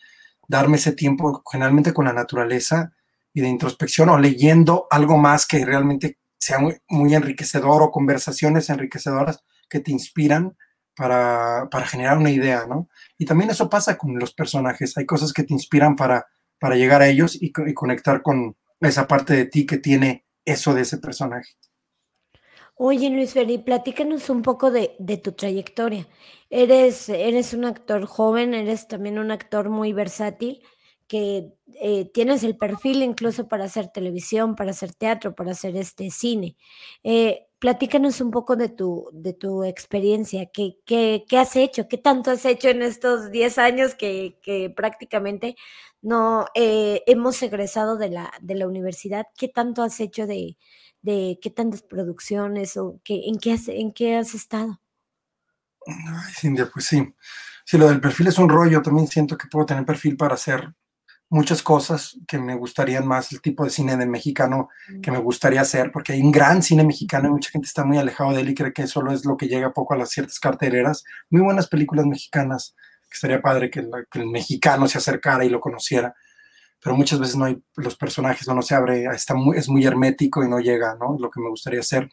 darme 0.48 0.78
ese 0.78 0.94
tiempo 0.94 1.44
generalmente 1.52 1.94
con 1.94 2.06
la 2.06 2.14
naturaleza 2.14 2.92
y 3.34 3.42
de 3.42 3.48
introspección 3.48 4.10
o 4.10 4.18
leyendo 4.18 4.88
algo 4.90 5.18
más 5.18 5.46
que 5.46 5.64
realmente 5.66 6.18
sea 6.38 6.60
muy, 6.60 6.78
muy 6.88 7.14
enriquecedor 7.14 7.84
o 7.84 7.92
conversaciones 7.92 8.70
enriquecedoras 8.70 9.44
que 9.70 9.80
te 9.80 9.92
inspiran 9.92 10.56
para, 10.96 11.68
para, 11.72 11.86
generar 11.86 12.18
una 12.18 12.32
idea, 12.32 12.66
¿no? 12.68 12.90
Y 13.18 13.26
también 13.26 13.50
eso 13.50 13.70
pasa 13.70 13.98
con 13.98 14.18
los 14.20 14.34
personajes, 14.34 14.98
hay 14.98 15.06
cosas 15.06 15.34
que 15.34 15.44
te 15.44 15.54
inspiran 15.54 15.96
para, 15.96 16.28
para 16.60 16.76
llegar 16.76 17.02
a 17.02 17.08
ellos 17.08 17.38
y, 17.40 17.52
conectar 17.52 18.22
con 18.22 18.56
esa 18.82 19.08
parte 19.08 19.34
de 19.34 19.46
ti 19.46 19.66
que 19.66 19.78
tiene 19.78 20.26
eso 20.46 20.74
de 20.74 20.82
ese 20.82 20.98
personaje. 20.98 21.54
Oye, 22.76 23.10
Luis 23.10 23.34
Ferri, 23.34 23.58
platícanos 23.58 24.30
un 24.30 24.42
poco 24.42 24.72
de, 24.72 24.96
de, 25.00 25.18
tu 25.18 25.34
trayectoria. 25.34 26.08
Eres, 26.50 27.10
eres 27.10 27.54
un 27.54 27.66
actor 27.66 28.06
joven, 28.06 28.54
eres 28.54 28.88
también 28.88 29.20
un 29.20 29.32
actor 29.32 29.70
muy 29.70 29.92
versátil, 29.92 30.62
que 31.10 31.52
eh, 31.82 32.06
tienes 32.14 32.44
el 32.44 32.56
perfil 32.56 33.02
incluso 33.02 33.48
para 33.48 33.66
hacer 33.66 33.88
televisión, 33.88 34.56
para 34.56 34.72
hacer 34.72 34.94
teatro, 34.94 35.34
para 35.34 35.52
hacer 35.52 35.76
este 35.76 36.12
cine. 36.12 36.56
Eh, 37.04 37.48
platícanos 37.60 38.22
un 38.22 38.32
poco 38.32 38.56
de 38.56 38.70
tu, 38.70 39.10
de 39.12 39.34
tu 39.34 39.64
experiencia, 39.64 40.50
¿Qué, 40.52 40.78
qué, 40.86 41.26
qué 41.28 41.38
has 41.38 41.56
hecho? 41.56 41.88
¿Qué 41.88 41.98
tanto 41.98 42.32
has 42.32 42.46
hecho 42.46 42.70
en 42.70 42.82
estos 42.82 43.32
10 43.32 43.58
años 43.58 43.96
que, 43.96 44.40
que 44.42 44.70
prácticamente 44.70 45.56
no 46.02 46.46
eh, 46.56 47.04
hemos 47.06 47.42
egresado 47.44 47.98
de 47.98 48.10
la, 48.10 48.32
de 48.42 48.56
la 48.56 48.68
universidad? 48.68 49.28
¿Qué 49.38 49.50
tanto 49.50 49.84
has 49.84 50.00
hecho 50.00 50.26
de, 50.26 50.58
de 51.02 51.38
qué 51.42 51.50
tantas 51.50 51.84
producciones 51.84 52.78
o 52.78 53.00
qué, 53.04 53.24
en, 53.28 53.38
qué 53.38 53.54
has, 53.54 53.68
en 53.68 53.92
qué 53.92 54.16
has 54.16 54.34
estado? 54.34 54.80
Ay, 55.86 56.34
Cintia, 56.34 56.70
pues 56.72 56.86
sí. 56.86 57.14
Sí, 57.66 57.78
lo 57.78 57.90
del 57.90 58.02
perfil 58.02 58.28
es 58.28 58.40
un 58.40 58.50
rollo. 58.50 58.82
También 58.82 59.08
siento 59.08 59.38
que 59.38 59.48
puedo 59.48 59.66
tener 59.66 59.86
perfil 59.86 60.18
para 60.18 60.36
hacer 60.36 60.74
muchas 61.30 61.62
cosas 61.62 62.18
que 62.28 62.40
me 62.40 62.56
gustarían 62.56 63.08
más, 63.08 63.32
el 63.32 63.42
tipo 63.42 63.64
de 63.64 63.70
cine 63.70 63.96
de 63.96 64.08
mexicano 64.08 64.70
que 65.02 65.12
me 65.12 65.20
gustaría 65.20 65.62
hacer, 65.62 65.92
porque 65.92 66.14
hay 66.14 66.22
un 66.22 66.32
gran 66.32 66.64
cine 66.64 66.84
mexicano 66.84 67.30
y 67.30 67.32
mucha 67.32 67.52
gente 67.52 67.68
está 67.68 67.86
muy 67.86 67.98
alejado 67.98 68.34
de 68.34 68.42
él 68.42 68.50
y 68.50 68.56
cree 68.56 68.74
que 68.74 68.88
solo 68.88 69.12
es 69.12 69.26
lo 69.26 69.38
que 69.38 69.48
llega 69.48 69.72
poco 69.72 69.94
a 69.94 69.98
las 69.98 70.10
ciertas 70.10 70.40
cartereras. 70.40 71.04
Muy 71.30 71.42
buenas 71.42 71.68
películas 71.68 72.06
mexicanas, 72.08 72.76
que 73.04 73.14
estaría 73.14 73.42
padre 73.42 73.70
que, 73.70 73.80
el 74.14 74.28
mexicano 74.28 74.88
se 74.88 74.98
acercara 74.98 75.46
y 75.46 75.50
lo 75.50 75.60
conociera, 75.60 76.16
pero 76.84 76.96
muchas 76.96 77.20
veces 77.20 77.36
no 77.36 77.46
hay, 77.46 77.62
los 77.76 77.96
personajes 77.96 78.48
no, 78.48 78.62
se 78.62 78.74
abre, 78.74 79.06
está 79.06 79.36
muy, 79.36 79.58
es 79.58 79.70
muy 79.70 79.86
hermético 79.86 80.44
y 80.44 80.50
no 80.50 80.60
llega, 80.60 80.96
¿no? 81.00 81.16
Lo 81.20 81.30
que 81.30 81.42
me 81.42 81.50
gustaría 81.50 81.82
hacer. 81.82 82.10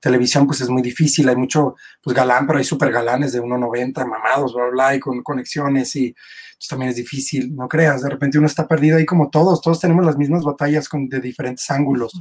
Televisión, 0.00 0.46
pues 0.46 0.60
es 0.60 0.68
muy 0.70 0.82
difícil, 0.82 1.28
hay 1.28 1.36
mucho, 1.36 1.74
pues 2.02 2.16
galán, 2.16 2.46
pero 2.46 2.58
hay 2.58 2.64
súper 2.64 2.90
galanes 2.90 3.32
de 3.32 3.42
1,90, 3.42 4.06
mamados, 4.06 4.54
bla, 4.54 4.66
bla, 4.66 4.94
y 4.94 5.00
con 5.00 5.22
conexiones 5.22 5.94
y 5.96 6.12
pues, 6.12 6.68
también 6.68 6.90
es 6.90 6.96
difícil, 6.96 7.54
no 7.54 7.68
creas, 7.68 8.02
de 8.02 8.08
repente 8.08 8.38
uno 8.38 8.46
está 8.46 8.66
perdido 8.66 8.96
ahí 8.96 9.06
como 9.06 9.30
todos, 9.30 9.60
todos 9.60 9.80
tenemos 9.80 10.04
las 10.06 10.16
mismas 10.16 10.42
batallas 10.42 10.88
con, 10.88 11.08
de 11.08 11.20
diferentes 11.20 11.70
ángulos. 11.70 12.12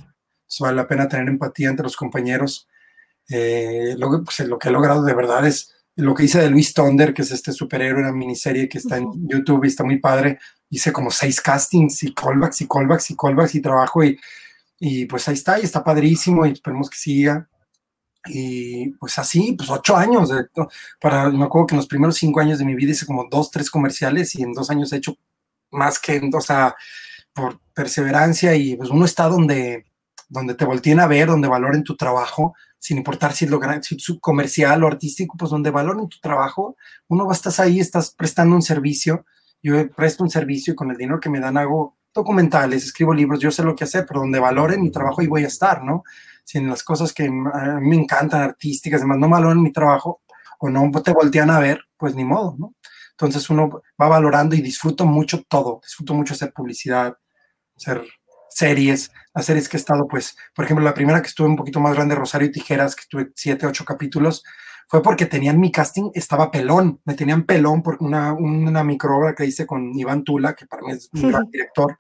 vale 0.60 0.76
la 0.76 0.88
pena 0.88 1.08
tener 1.08 1.28
empatía 1.30 1.70
entre 1.70 1.84
los 1.84 1.96
compañeros. 1.96 2.68
Eh, 3.30 3.96
lo, 3.98 4.24
pues, 4.24 4.40
lo 4.48 4.58
que 4.58 4.70
he 4.70 4.72
logrado 4.72 5.04
de 5.04 5.14
verdad 5.14 5.46
es 5.46 5.74
lo 5.96 6.16
que 6.16 6.24
hice 6.24 6.40
de 6.40 6.50
Luis 6.50 6.74
Tonder, 6.74 7.14
que 7.14 7.22
es 7.22 7.32
este 7.32 7.52
superhéroe, 7.52 8.02
una 8.02 8.12
miniserie 8.12 8.70
que 8.70 8.78
está 8.78 8.98
en 8.98 9.10
YouTube 9.28 9.66
y 9.66 9.68
está 9.68 9.84
muy 9.84 10.00
padre. 10.00 10.40
Hice 10.70 10.92
como 10.92 11.12
seis 11.12 11.42
castings 11.42 12.04
y 12.04 12.14
callbacks 12.14 12.62
y 12.62 12.68
callbacks 12.68 13.12
y 13.12 13.16
callbacks 13.16 13.56
y 13.56 13.62
trabajo 13.62 14.04
y, 14.04 14.18
y 14.80 15.06
pues 15.06 15.28
ahí 15.28 15.36
está 15.36 15.60
y 15.60 15.64
está 15.64 15.84
padrísimo 15.84 16.46
y 16.46 16.52
esperemos 16.52 16.90
que 16.90 16.98
siga. 16.98 17.50
Y 18.26 18.92
pues 18.92 19.18
así, 19.18 19.54
pues 19.58 19.70
ocho 19.70 19.96
años. 19.96 20.32
para, 21.02 21.30
me 21.30 21.46
acuerdo 21.46 21.68
que 21.68 21.76
en 21.76 21.78
los 21.78 21.88
primeros 21.88 22.16
cinco 22.16 22.40
años 22.40 22.60
de 22.60 22.66
mi 22.66 22.76
vida 22.76 22.92
hice 22.92 23.06
como 23.06 23.28
dos, 23.30 23.52
tres 23.52 23.70
comerciales 23.70 24.36
y 24.36 24.44
en 24.44 24.54
dos 24.54 24.70
años 24.70 24.92
he 24.94 24.98
hecho 24.98 25.18
más 25.72 26.00
que, 26.00 26.22
o 26.34 26.42
sea, 26.42 26.76
por 27.34 27.60
perseverancia 27.74 28.56
y 28.56 28.76
pues 28.76 28.90
uno 28.90 29.06
está 29.06 29.28
donde, 29.28 29.86
donde 30.30 30.56
te 30.56 30.66
volteen 30.66 31.00
a 31.00 31.08
ver, 31.08 31.28
donde 31.28 31.48
valoren 31.48 31.84
tu 31.84 31.96
trabajo, 31.96 32.56
sin 32.78 32.98
importar 32.98 33.34
si 33.34 33.46
es 33.46 33.52
lo 33.52 33.60
si 33.82 33.96
es 33.96 34.14
comercial 34.22 34.84
o 34.84 34.88
artístico, 34.88 35.38
pues 35.38 35.52
donde 35.52 35.72
valoren 35.72 36.08
tu 36.10 36.20
trabajo, 36.20 36.76
uno 37.08 37.26
va, 37.28 37.34
estás 37.34 37.60
ahí, 37.60 37.80
estás 37.80 38.12
prestando 38.12 38.56
un 38.56 38.62
servicio, 38.62 39.26
yo 39.62 39.90
presto 39.92 40.24
un 40.24 40.30
servicio 40.30 40.74
y 40.74 40.76
con 40.76 40.92
el 40.92 40.98
dinero 40.98 41.20
que 41.20 41.30
me 41.30 41.40
dan 41.40 41.58
hago 41.58 41.99
documentales, 42.14 42.84
escribo 42.86 43.14
libros, 43.14 43.40
yo 43.40 43.52
sé 43.52 43.64
lo 43.64 43.76
que 43.76 43.84
hacer, 43.84 44.06
pero 44.08 44.22
donde 44.22 44.40
valoren 44.40 44.82
mi 44.82 44.92
trabajo 44.92 45.22
ahí 45.22 45.28
voy 45.28 45.44
a 45.44 45.48
estar, 45.48 45.84
¿no? 45.84 46.04
si 46.50 46.58
en 46.58 46.68
las 46.68 46.82
cosas 46.82 47.14
que 47.14 47.30
me 47.30 47.96
encantan, 47.96 48.42
artísticas, 48.42 49.02
además 49.02 49.20
no 49.20 49.30
valoran 49.30 49.62
mi 49.62 49.72
trabajo 49.72 50.24
o 50.58 50.68
no 50.68 50.90
te 51.04 51.14
voltean 51.14 51.52
a 51.52 51.60
ver, 51.60 51.80
pues 51.96 52.16
ni 52.16 52.26
modo, 52.26 52.56
¿no? 52.58 52.74
Entonces 53.12 53.48
uno 53.52 53.70
va 54.02 54.08
valorando 54.08 54.56
y 54.56 54.62
disfruto 54.62 55.06
mucho 55.06 55.44
todo, 55.44 55.80
disfruto 55.84 56.16
mucho 56.16 56.34
hacer 56.34 56.52
publicidad, 56.52 57.16
hacer 57.78 58.04
series, 58.50 59.12
las 59.36 59.46
series 59.46 59.70
que 59.70 59.78
he 59.78 59.80
estado, 59.80 60.08
pues, 60.08 60.36
por 60.56 60.66
ejemplo, 60.66 60.84
la 60.84 60.96
primera 60.96 61.22
que 61.22 61.28
estuve 61.28 61.48
un 61.48 61.56
poquito 61.56 61.80
más 61.80 61.94
grande, 61.94 62.16
Rosario 62.16 62.48
y 62.48 62.52
Tijeras, 62.52 62.96
que 62.96 63.02
estuve 63.02 63.30
siete, 63.36 63.68
ocho 63.68 63.86
capítulos, 63.86 64.44
fue 64.90 65.04
porque 65.04 65.28
tenían 65.28 65.60
mi 65.60 65.72
casting, 65.72 66.10
estaba 66.16 66.50
pelón, 66.50 67.00
me 67.06 67.14
tenían 67.14 67.44
pelón 67.44 67.84
por 67.84 67.98
una, 68.00 68.34
una 68.34 68.84
microobra 68.84 69.36
que 69.36 69.46
hice 69.46 69.68
con 69.68 69.96
Iván 69.96 70.24
Tula, 70.24 70.56
que 70.56 70.66
para 70.66 70.82
mí 70.82 70.94
es 70.94 71.10
un 71.14 71.30
gran 71.30 71.48
director, 71.52 72.00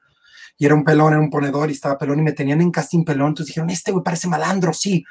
y 0.57 0.65
era 0.65 0.73
un 0.73 0.83
pelón, 0.83 1.13
era 1.13 1.21
un 1.21 1.29
ponedor 1.29 1.69
y 1.69 1.73
estaba 1.73 1.99
pelón 1.99 2.19
y 2.19 2.23
me 2.23 2.31
tenían 2.31 2.61
en 2.61 2.71
casting 2.71 3.05
pelón, 3.05 3.29
entonces 3.29 3.53
dijeron, 3.53 3.69
este 3.69 3.91
güey 3.91 4.03
parece 4.03 4.27
malandro, 4.27 4.73
sí. 4.73 5.03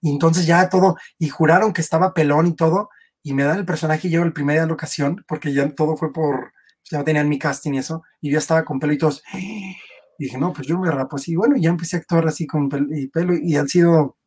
Y 0.00 0.12
entonces 0.12 0.46
ya 0.46 0.68
todo, 0.68 0.96
y 1.18 1.28
juraron 1.28 1.72
que 1.72 1.80
estaba 1.80 2.14
pelón 2.14 2.46
y 2.46 2.54
todo, 2.54 2.88
y 3.24 3.34
me 3.34 3.42
dan 3.42 3.58
el 3.58 3.64
personaje 3.64 4.06
y 4.06 4.12
llego 4.12 4.22
el 4.22 4.32
primer 4.32 4.54
día 4.54 4.62
de 4.62 4.68
la 4.68 4.74
ocasión, 4.74 5.24
porque 5.26 5.52
ya 5.52 5.68
todo 5.70 5.96
fue 5.96 6.12
por, 6.12 6.52
ya 6.88 7.02
tenían 7.02 7.28
mi 7.28 7.40
casting 7.40 7.72
y 7.72 7.78
eso, 7.78 8.04
y 8.20 8.30
yo 8.30 8.38
estaba 8.38 8.64
con 8.64 8.78
pelo 8.78 8.92
y 8.92 8.98
todos, 8.98 9.24
y 9.34 9.74
dije, 10.20 10.38
no, 10.38 10.52
pues 10.52 10.68
yo 10.68 10.78
me 10.78 10.88
rapo 10.88 11.16
así, 11.16 11.34
bueno, 11.34 11.56
ya 11.56 11.70
empecé 11.70 11.96
a 11.96 11.98
actuar 11.98 12.28
así 12.28 12.46
con 12.46 12.68
pelo 12.68 12.86
y, 12.96 13.08
pelo, 13.08 13.34
y 13.34 13.56
han 13.56 13.66
sido 13.66 14.18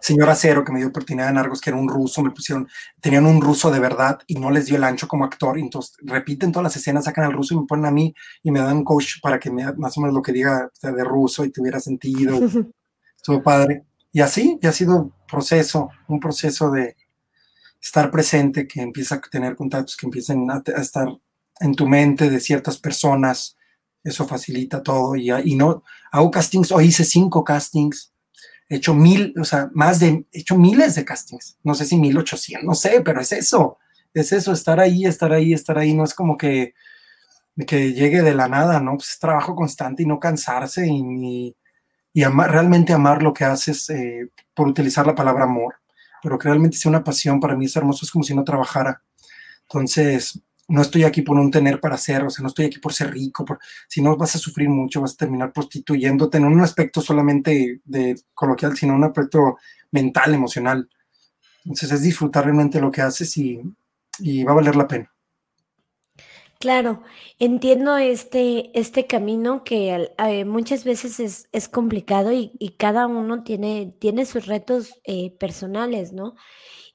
señor 0.00 0.28
Acero, 0.30 0.64
que 0.64 0.72
me 0.72 0.78
dio 0.78 0.88
oportunidad 0.88 1.30
en 1.30 1.38
Argos, 1.38 1.60
que 1.60 1.70
era 1.70 1.78
un 1.78 1.88
ruso, 1.88 2.22
me 2.22 2.30
pusieron, 2.30 2.68
tenían 3.00 3.26
un 3.26 3.40
ruso 3.40 3.70
de 3.70 3.80
verdad 3.80 4.20
y 4.26 4.34
no 4.36 4.50
les 4.50 4.66
dio 4.66 4.76
el 4.76 4.84
ancho 4.84 5.08
como 5.08 5.24
actor, 5.24 5.58
entonces 5.58 5.94
repiten 6.02 6.52
todas 6.52 6.64
las 6.64 6.76
escenas, 6.76 7.04
sacan 7.04 7.24
al 7.24 7.32
ruso 7.32 7.54
y 7.54 7.60
me 7.60 7.66
ponen 7.66 7.86
a 7.86 7.90
mí 7.90 8.14
y 8.42 8.50
me 8.50 8.60
dan 8.60 8.78
un 8.78 8.84
coach 8.84 9.20
para 9.22 9.38
que 9.38 9.50
me, 9.50 9.72
más 9.74 9.96
o 9.96 10.00
menos 10.00 10.14
lo 10.14 10.22
que 10.22 10.32
diga 10.32 10.70
de 10.82 11.04
ruso 11.04 11.44
y 11.44 11.50
tuviera 11.50 11.80
sentido. 11.80 12.38
Estuvo 13.16 13.42
padre. 13.42 13.84
Y 14.12 14.20
así, 14.20 14.58
y 14.60 14.66
ha 14.66 14.72
sido 14.72 15.12
proceso, 15.30 15.88
un 16.08 16.20
proceso 16.20 16.70
de 16.70 16.96
estar 17.80 18.10
presente, 18.10 18.66
que 18.66 18.80
empieza 18.80 19.16
a 19.16 19.20
tener 19.20 19.56
contactos, 19.56 19.96
que 19.96 20.06
empiecen 20.06 20.50
a, 20.50 20.62
estar 20.80 21.08
en 21.60 21.74
tu 21.74 21.88
mente 21.88 22.30
de 22.30 22.38
ciertas 22.38 22.78
personas, 22.78 23.56
eso 24.04 24.26
facilita 24.26 24.82
todo. 24.82 25.16
Y, 25.16 25.30
y 25.30 25.54
no, 25.56 25.82
hago 26.10 26.30
castings, 26.30 26.72
hoy 26.72 26.86
hice 26.86 27.04
cinco 27.04 27.42
castings, 27.42 28.11
he 28.72 28.76
hecho 28.76 28.94
mil, 28.94 29.34
o 29.38 29.44
sea, 29.44 29.70
más 29.74 30.00
de, 30.00 30.24
he 30.32 30.40
hecho 30.40 30.56
miles 30.56 30.94
de 30.94 31.04
castings, 31.04 31.58
no 31.62 31.74
sé 31.74 31.84
si 31.84 31.98
mil 31.98 32.16
ochocientos, 32.16 32.66
no 32.66 32.74
sé, 32.74 33.02
pero 33.04 33.20
es 33.20 33.30
eso, 33.32 33.76
es 34.14 34.32
eso, 34.32 34.50
estar 34.54 34.80
ahí, 34.80 35.04
estar 35.04 35.30
ahí, 35.30 35.52
estar 35.52 35.76
ahí, 35.76 35.92
no 35.92 36.04
es 36.04 36.14
como 36.14 36.38
que, 36.38 36.72
que 37.66 37.92
llegue 37.92 38.22
de 38.22 38.34
la 38.34 38.48
nada, 38.48 38.80
¿no? 38.80 38.92
Pues 38.94 39.10
es 39.10 39.18
trabajo 39.18 39.54
constante 39.54 40.04
y 40.04 40.06
no 40.06 40.18
cansarse 40.18 40.86
y, 40.86 41.54
y, 42.14 42.24
realmente 42.24 42.94
amar 42.94 43.22
lo 43.22 43.34
que 43.34 43.44
haces 43.44 43.90
eh, 43.90 44.30
por 44.54 44.68
utilizar 44.68 45.06
la 45.06 45.14
palabra 45.14 45.44
amor, 45.44 45.74
pero 46.22 46.38
que 46.38 46.48
realmente 46.48 46.78
sea 46.78 46.88
una 46.88 47.04
pasión, 47.04 47.40
para 47.40 47.54
mí 47.54 47.66
es 47.66 47.76
hermoso, 47.76 48.06
es 48.06 48.10
como 48.10 48.24
si 48.24 48.34
no 48.34 48.42
trabajara. 48.42 49.02
Entonces, 49.64 50.40
no 50.68 50.82
estoy 50.82 51.04
aquí 51.04 51.22
por 51.22 51.38
un 51.38 51.50
tener 51.50 51.80
para 51.80 51.96
ser, 51.96 52.22
o 52.24 52.30
sea, 52.30 52.42
no 52.42 52.48
estoy 52.48 52.66
aquí 52.66 52.78
por 52.78 52.92
ser 52.92 53.12
rico, 53.12 53.44
si 53.88 54.00
no 54.00 54.16
vas 54.16 54.34
a 54.36 54.38
sufrir 54.38 54.68
mucho, 54.68 55.00
vas 55.00 55.14
a 55.14 55.16
terminar 55.16 55.52
prostituyéndote 55.52 56.38
en 56.38 56.44
un 56.44 56.60
aspecto 56.60 57.00
solamente 57.00 57.80
de 57.84 58.16
coloquial, 58.34 58.76
sino 58.76 58.94
un 58.94 59.04
aspecto 59.04 59.58
mental, 59.90 60.34
emocional. 60.34 60.88
Entonces 61.64 61.92
es 61.92 62.02
disfrutar 62.02 62.44
realmente 62.44 62.80
lo 62.80 62.90
que 62.90 63.02
haces 63.02 63.36
y, 63.36 63.60
va 64.44 64.52
a 64.52 64.56
valer 64.56 64.76
la 64.76 64.88
pena. 64.88 65.12
Claro, 66.58 67.02
entiendo 67.40 67.96
este, 67.96 68.70
este 68.78 69.08
camino 69.08 69.64
que 69.64 70.10
eh, 70.18 70.44
muchas 70.44 70.84
veces 70.84 71.18
es, 71.18 71.48
es 71.50 71.68
complicado 71.68 72.30
y, 72.32 72.52
y, 72.60 72.76
cada 72.76 73.08
uno 73.08 73.42
tiene, 73.42 73.94
tiene 73.98 74.26
sus 74.26 74.46
retos 74.46 75.00
eh, 75.02 75.36
personales, 75.40 76.12
¿no? 76.12 76.36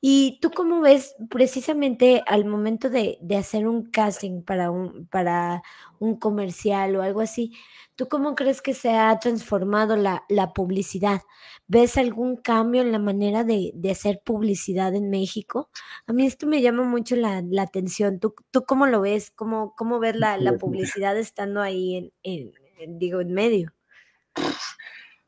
¿Y 0.09 0.39
tú 0.39 0.51
cómo 0.51 0.79
ves 0.79 1.17
precisamente 1.29 2.23
al 2.27 2.45
momento 2.45 2.89
de, 2.89 3.19
hacer 3.37 3.67
un 3.67 3.91
casting 3.91 4.41
para 4.41 4.71
un, 4.71 5.05
para 5.07 5.63
un 5.99 6.15
comercial 6.15 6.95
o 6.95 7.01
algo 7.01 7.19
así? 7.19 7.51
¿Tú 7.97 8.07
cómo 8.07 8.33
crees 8.33 8.61
que 8.61 8.73
se 8.73 8.95
ha 8.95 9.19
transformado 9.19 9.97
la, 9.97 10.23
publicidad? 10.55 11.23
¿Ves 11.67 11.97
algún 11.97 12.37
cambio 12.37 12.83
en 12.83 12.93
la 12.93 12.99
manera 12.99 13.43
de, 13.43 13.73
hacer 13.91 14.21
publicidad 14.23 14.95
en 14.95 15.09
México? 15.09 15.69
A 16.05 16.13
mí 16.13 16.25
esto 16.25 16.47
me 16.47 16.61
llama 16.61 16.83
mucho 16.83 17.17
la, 17.17 17.43
atención. 17.61 18.21
¿Tú, 18.21 18.33
¿Tú, 18.49 18.63
cómo 18.63 18.85
lo 18.85 19.01
ves? 19.01 19.29
¿Cómo, 19.31 19.75
cómo 19.75 19.99
ves 19.99 20.15
la, 20.15 20.39
publicidad 20.57 21.17
estando 21.17 21.61
ahí 21.61 22.13
en, 22.23 22.53
digo, 22.97 23.19
en 23.19 23.33
medio? 23.33 23.73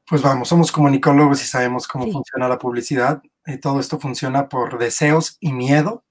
Pues 0.08 0.22
vamos, 0.22 0.48
somos 0.48 0.72
comunicólogos 0.72 1.42
y 1.44 1.46
sabemos 1.46 1.86
cómo 1.86 2.10
funciona 2.10 2.48
la 2.48 2.58
publicidad. 2.58 3.22
Eh, 3.50 3.58
todo 3.58 3.80
esto 3.80 4.00
funciona 4.00 4.48
por 4.48 4.78
deseos 4.78 5.38
y 5.40 5.54
miedo. 5.54 6.06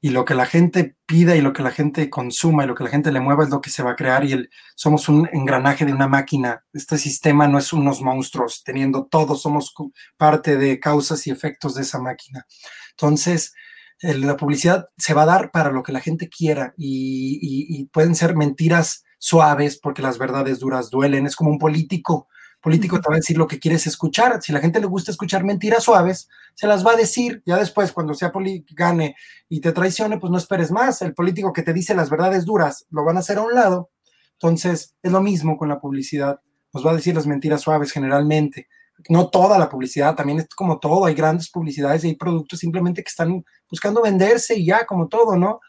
Y 0.00 0.10
lo 0.10 0.24
que 0.24 0.34
la 0.34 0.46
gente 0.46 0.96
pida 1.06 1.36
y 1.36 1.42
lo 1.42 1.52
que 1.52 1.62
la 1.62 1.70
gente 1.70 2.08
consuma 2.08 2.64
y 2.64 2.66
lo 2.66 2.74
que 2.74 2.84
la 2.84 2.90
gente 2.90 3.12
le 3.12 3.20
mueva 3.20 3.44
es 3.44 3.50
lo 3.50 3.60
que 3.60 3.70
se 3.70 3.82
va 3.82 3.92
a 3.92 3.96
crear. 3.96 4.24
Y 4.24 4.32
el, 4.32 4.50
somos 4.74 5.08
un 5.10 5.28
engranaje 5.32 5.84
de 5.84 5.92
una 5.92 6.08
máquina. 6.08 6.64
Este 6.72 6.96
sistema 6.96 7.48
no 7.48 7.58
es 7.58 7.72
unos 7.74 8.00
monstruos 8.00 8.62
teniendo 8.64 9.06
todo, 9.06 9.34
somos 9.34 9.74
parte 10.16 10.56
de 10.56 10.80
causas 10.80 11.26
y 11.26 11.30
efectos 11.30 11.74
de 11.74 11.82
esa 11.82 12.00
máquina. 12.00 12.46
Entonces, 12.92 13.54
la 14.00 14.36
publicidad 14.36 14.88
se 14.96 15.14
va 15.14 15.22
a 15.22 15.26
dar 15.26 15.50
para 15.50 15.70
lo 15.70 15.82
que 15.82 15.92
la 15.92 16.00
gente 16.00 16.28
quiera 16.28 16.74
y, 16.76 17.38
y 17.42 17.86
pueden 17.86 18.14
ser 18.14 18.36
mentiras 18.36 19.04
suaves 19.18 19.78
porque 19.78 20.02
las 20.02 20.18
verdades 20.18 20.60
duras 20.60 20.90
duelen. 20.90 21.26
Es 21.26 21.36
como 21.36 21.50
un 21.50 21.58
político 21.58 22.28
político 22.64 22.98
te 22.98 23.10
va 23.10 23.16
a 23.16 23.18
decir 23.18 23.36
lo 23.36 23.46
que 23.46 23.58
quieres 23.58 23.86
escuchar. 23.86 24.40
Si 24.42 24.50
la 24.50 24.58
gente 24.58 24.80
le 24.80 24.86
gusta 24.86 25.10
escuchar 25.10 25.44
mentiras 25.44 25.84
suaves, 25.84 26.30
se 26.54 26.66
las 26.66 26.84
va 26.84 26.92
a 26.92 26.96
decir. 26.96 27.42
Ya 27.44 27.58
después, 27.58 27.92
cuando 27.92 28.14
sea 28.14 28.32
gane 28.70 29.16
y 29.50 29.60
te 29.60 29.72
traicione, 29.72 30.18
pues 30.18 30.30
no 30.30 30.38
esperes 30.38 30.70
más. 30.70 31.02
El 31.02 31.12
político 31.12 31.52
que 31.52 31.62
te 31.62 31.74
dice 31.74 31.94
las 31.94 32.08
verdades 32.08 32.46
duras 32.46 32.86
lo 32.88 33.04
van 33.04 33.18
a 33.18 33.20
hacer 33.20 33.36
a 33.36 33.42
un 33.42 33.52
lado. 33.52 33.90
Entonces, 34.32 34.94
es 35.02 35.12
lo 35.12 35.20
mismo 35.20 35.58
con 35.58 35.68
la 35.68 35.78
publicidad. 35.78 36.40
Nos 36.72 36.86
va 36.86 36.92
a 36.92 36.94
decir 36.94 37.14
las 37.14 37.26
mentiras 37.26 37.60
suaves 37.60 37.92
generalmente. 37.92 38.68
No 39.10 39.28
toda 39.28 39.58
la 39.58 39.68
publicidad, 39.68 40.14
también 40.14 40.38
es 40.40 40.48
como 40.48 40.78
todo. 40.78 41.04
Hay 41.04 41.14
grandes 41.14 41.50
publicidades 41.50 42.02
y 42.04 42.08
hay 42.08 42.16
productos 42.16 42.60
simplemente 42.60 43.02
que 43.02 43.10
están 43.10 43.44
buscando 43.68 44.00
venderse 44.00 44.58
y 44.58 44.64
ya, 44.64 44.86
como 44.86 45.08
todo, 45.08 45.36
¿no? 45.36 45.60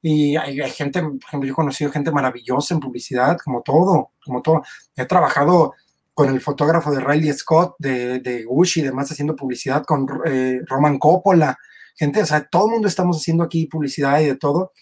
Y 0.00 0.34
hay, 0.34 0.60
hay, 0.60 0.70
gente, 0.72 1.00
por 1.00 1.20
ejemplo, 1.24 1.46
yo 1.46 1.52
he 1.52 1.54
conocido 1.54 1.92
gente 1.92 2.10
maravillosa 2.10 2.74
en 2.74 2.80
publicidad, 2.80 3.38
como 3.44 3.62
todo, 3.62 4.10
como 4.24 4.42
todo. 4.42 4.62
He 4.96 5.06
trabajado 5.06 5.74
con 6.14 6.28
el 6.28 6.40
fotógrafo 6.40 6.90
de 6.90 7.00
Riley 7.00 7.32
Scott, 7.32 7.74
de, 7.78 8.20
de 8.20 8.44
Gucci 8.44 8.80
y 8.80 8.84
demás, 8.84 9.10
haciendo 9.10 9.36
publicidad 9.36 9.84
con 9.84 10.06
eh, 10.26 10.60
Roman 10.66 10.98
Coppola. 10.98 11.56
Gente, 11.96 12.22
o 12.22 12.26
sea, 12.26 12.46
todo 12.46 12.66
el 12.66 12.72
mundo 12.72 12.88
estamos 12.88 13.16
haciendo 13.18 13.44
aquí 13.44 13.66
publicidad 13.66 14.20
y 14.20 14.26
de 14.26 14.36
todo. 14.36 14.72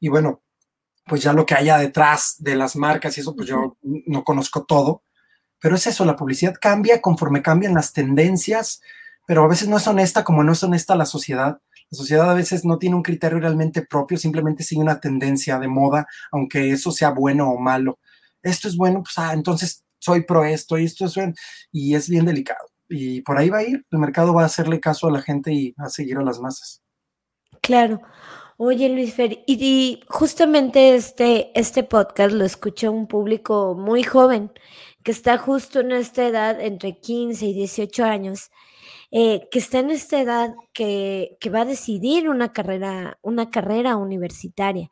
Y 0.00 0.08
bueno, 0.08 0.42
pues 1.06 1.22
ya 1.22 1.32
lo 1.32 1.46
que 1.46 1.54
haya 1.54 1.78
detrás 1.78 2.36
de 2.38 2.56
las 2.56 2.76
marcas 2.76 3.16
y 3.16 3.20
eso, 3.20 3.34
pues 3.34 3.48
yo 3.48 3.76
no 3.82 4.24
conozco 4.24 4.64
todo. 4.64 5.02
Pero 5.60 5.76
es 5.76 5.86
eso, 5.86 6.04
la 6.04 6.16
publicidad 6.16 6.54
cambia 6.60 7.00
conforme 7.00 7.42
cambian 7.42 7.74
las 7.74 7.92
tendencias, 7.92 8.80
pero 9.26 9.44
a 9.44 9.48
veces 9.48 9.68
no 9.68 9.76
es 9.76 9.86
honesta 9.86 10.24
como 10.24 10.42
no 10.42 10.52
es 10.52 10.62
honesta 10.62 10.96
la 10.96 11.06
sociedad. 11.06 11.60
La 11.90 11.96
sociedad 11.96 12.30
a 12.30 12.34
veces 12.34 12.64
no 12.64 12.78
tiene 12.78 12.96
un 12.96 13.02
criterio 13.02 13.40
realmente 13.40 13.82
propio, 13.82 14.16
simplemente 14.16 14.62
sigue 14.62 14.80
una 14.80 15.00
tendencia 15.00 15.58
de 15.58 15.68
moda, 15.68 16.06
aunque 16.32 16.70
eso 16.70 16.92
sea 16.92 17.10
bueno 17.10 17.50
o 17.50 17.58
malo. 17.58 17.98
Esto 18.42 18.68
es 18.68 18.76
bueno, 18.76 19.02
pues 19.02 19.18
ah, 19.18 19.32
entonces 19.34 19.84
soy 20.00 20.24
pro 20.24 20.44
esto 20.44 20.78
y 20.78 20.84
esto 20.84 21.06
es 21.06 21.14
y 21.70 21.94
es 21.94 22.08
bien 22.08 22.24
delicado. 22.24 22.66
Y 22.88 23.22
por 23.22 23.38
ahí 23.38 23.48
va 23.50 23.58
a 23.58 23.62
ir, 23.62 23.86
el 23.90 23.98
mercado 23.98 24.34
va 24.34 24.42
a 24.42 24.46
hacerle 24.46 24.80
caso 24.80 25.06
a 25.06 25.12
la 25.12 25.22
gente 25.22 25.52
y 25.52 25.72
va 25.72 25.86
a 25.86 25.90
seguir 25.90 26.18
a 26.18 26.24
las 26.24 26.40
masas. 26.40 26.82
Claro. 27.62 28.00
Oye, 28.56 28.88
Luis 28.90 29.14
Fer, 29.14 29.42
y, 29.46 30.00
justamente 30.08 30.94
este, 30.94 31.50
este 31.58 31.82
podcast 31.82 32.34
lo 32.34 32.44
escucha 32.44 32.90
un 32.90 33.06
público 33.06 33.74
muy 33.74 34.02
joven, 34.02 34.52
que 35.02 35.12
está 35.12 35.38
justo 35.38 35.80
en 35.80 35.92
esta 35.92 36.26
edad, 36.26 36.60
entre 36.60 36.98
15 36.98 37.46
y 37.46 37.54
18 37.54 38.04
años, 38.04 38.50
eh, 39.12 39.48
que 39.50 39.60
está 39.60 39.78
en 39.78 39.90
esta 39.90 40.20
edad 40.20 40.54
que, 40.74 41.38
que, 41.40 41.48
va 41.48 41.62
a 41.62 41.64
decidir 41.64 42.28
una 42.28 42.52
carrera, 42.52 43.18
una 43.22 43.50
carrera 43.50 43.96
universitaria 43.96 44.90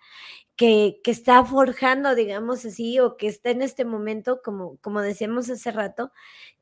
que, 0.59 1.01
está 1.05 1.45
forjando, 1.45 2.17
digamos 2.17 2.65
así, 2.67 2.99
o 2.99 3.17
que 3.17 3.29
está 3.29 3.51
en 3.51 3.63
este 3.63 3.85
momento, 3.85 4.43
como, 4.43 4.77
como 4.79 5.01
decíamos 5.01 5.49
hace 5.49 5.71
rato, 5.71 6.11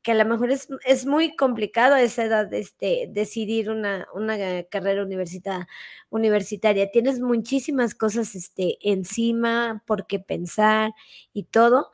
que 0.03 0.11
a 0.11 0.15
lo 0.15 0.23
mejor 0.23 0.51
es, 0.51 0.69
es 0.85 1.07
muy 1.07 1.35
complicado 1.35 1.95
a 1.95 2.01
esa 2.03 2.23
edad 2.25 2.53
este, 2.53 3.09
decidir 3.09 3.71
una, 3.71 4.07
una 4.13 4.37
carrera 4.69 5.03
universitaria, 5.03 5.67
universitaria. 6.11 6.91
Tienes 6.91 7.19
muchísimas 7.19 7.95
cosas 7.95 8.35
este, 8.35 8.77
encima 8.81 9.83
por 9.87 10.05
qué 10.05 10.19
pensar 10.19 10.93
y 11.33 11.43
todo. 11.45 11.91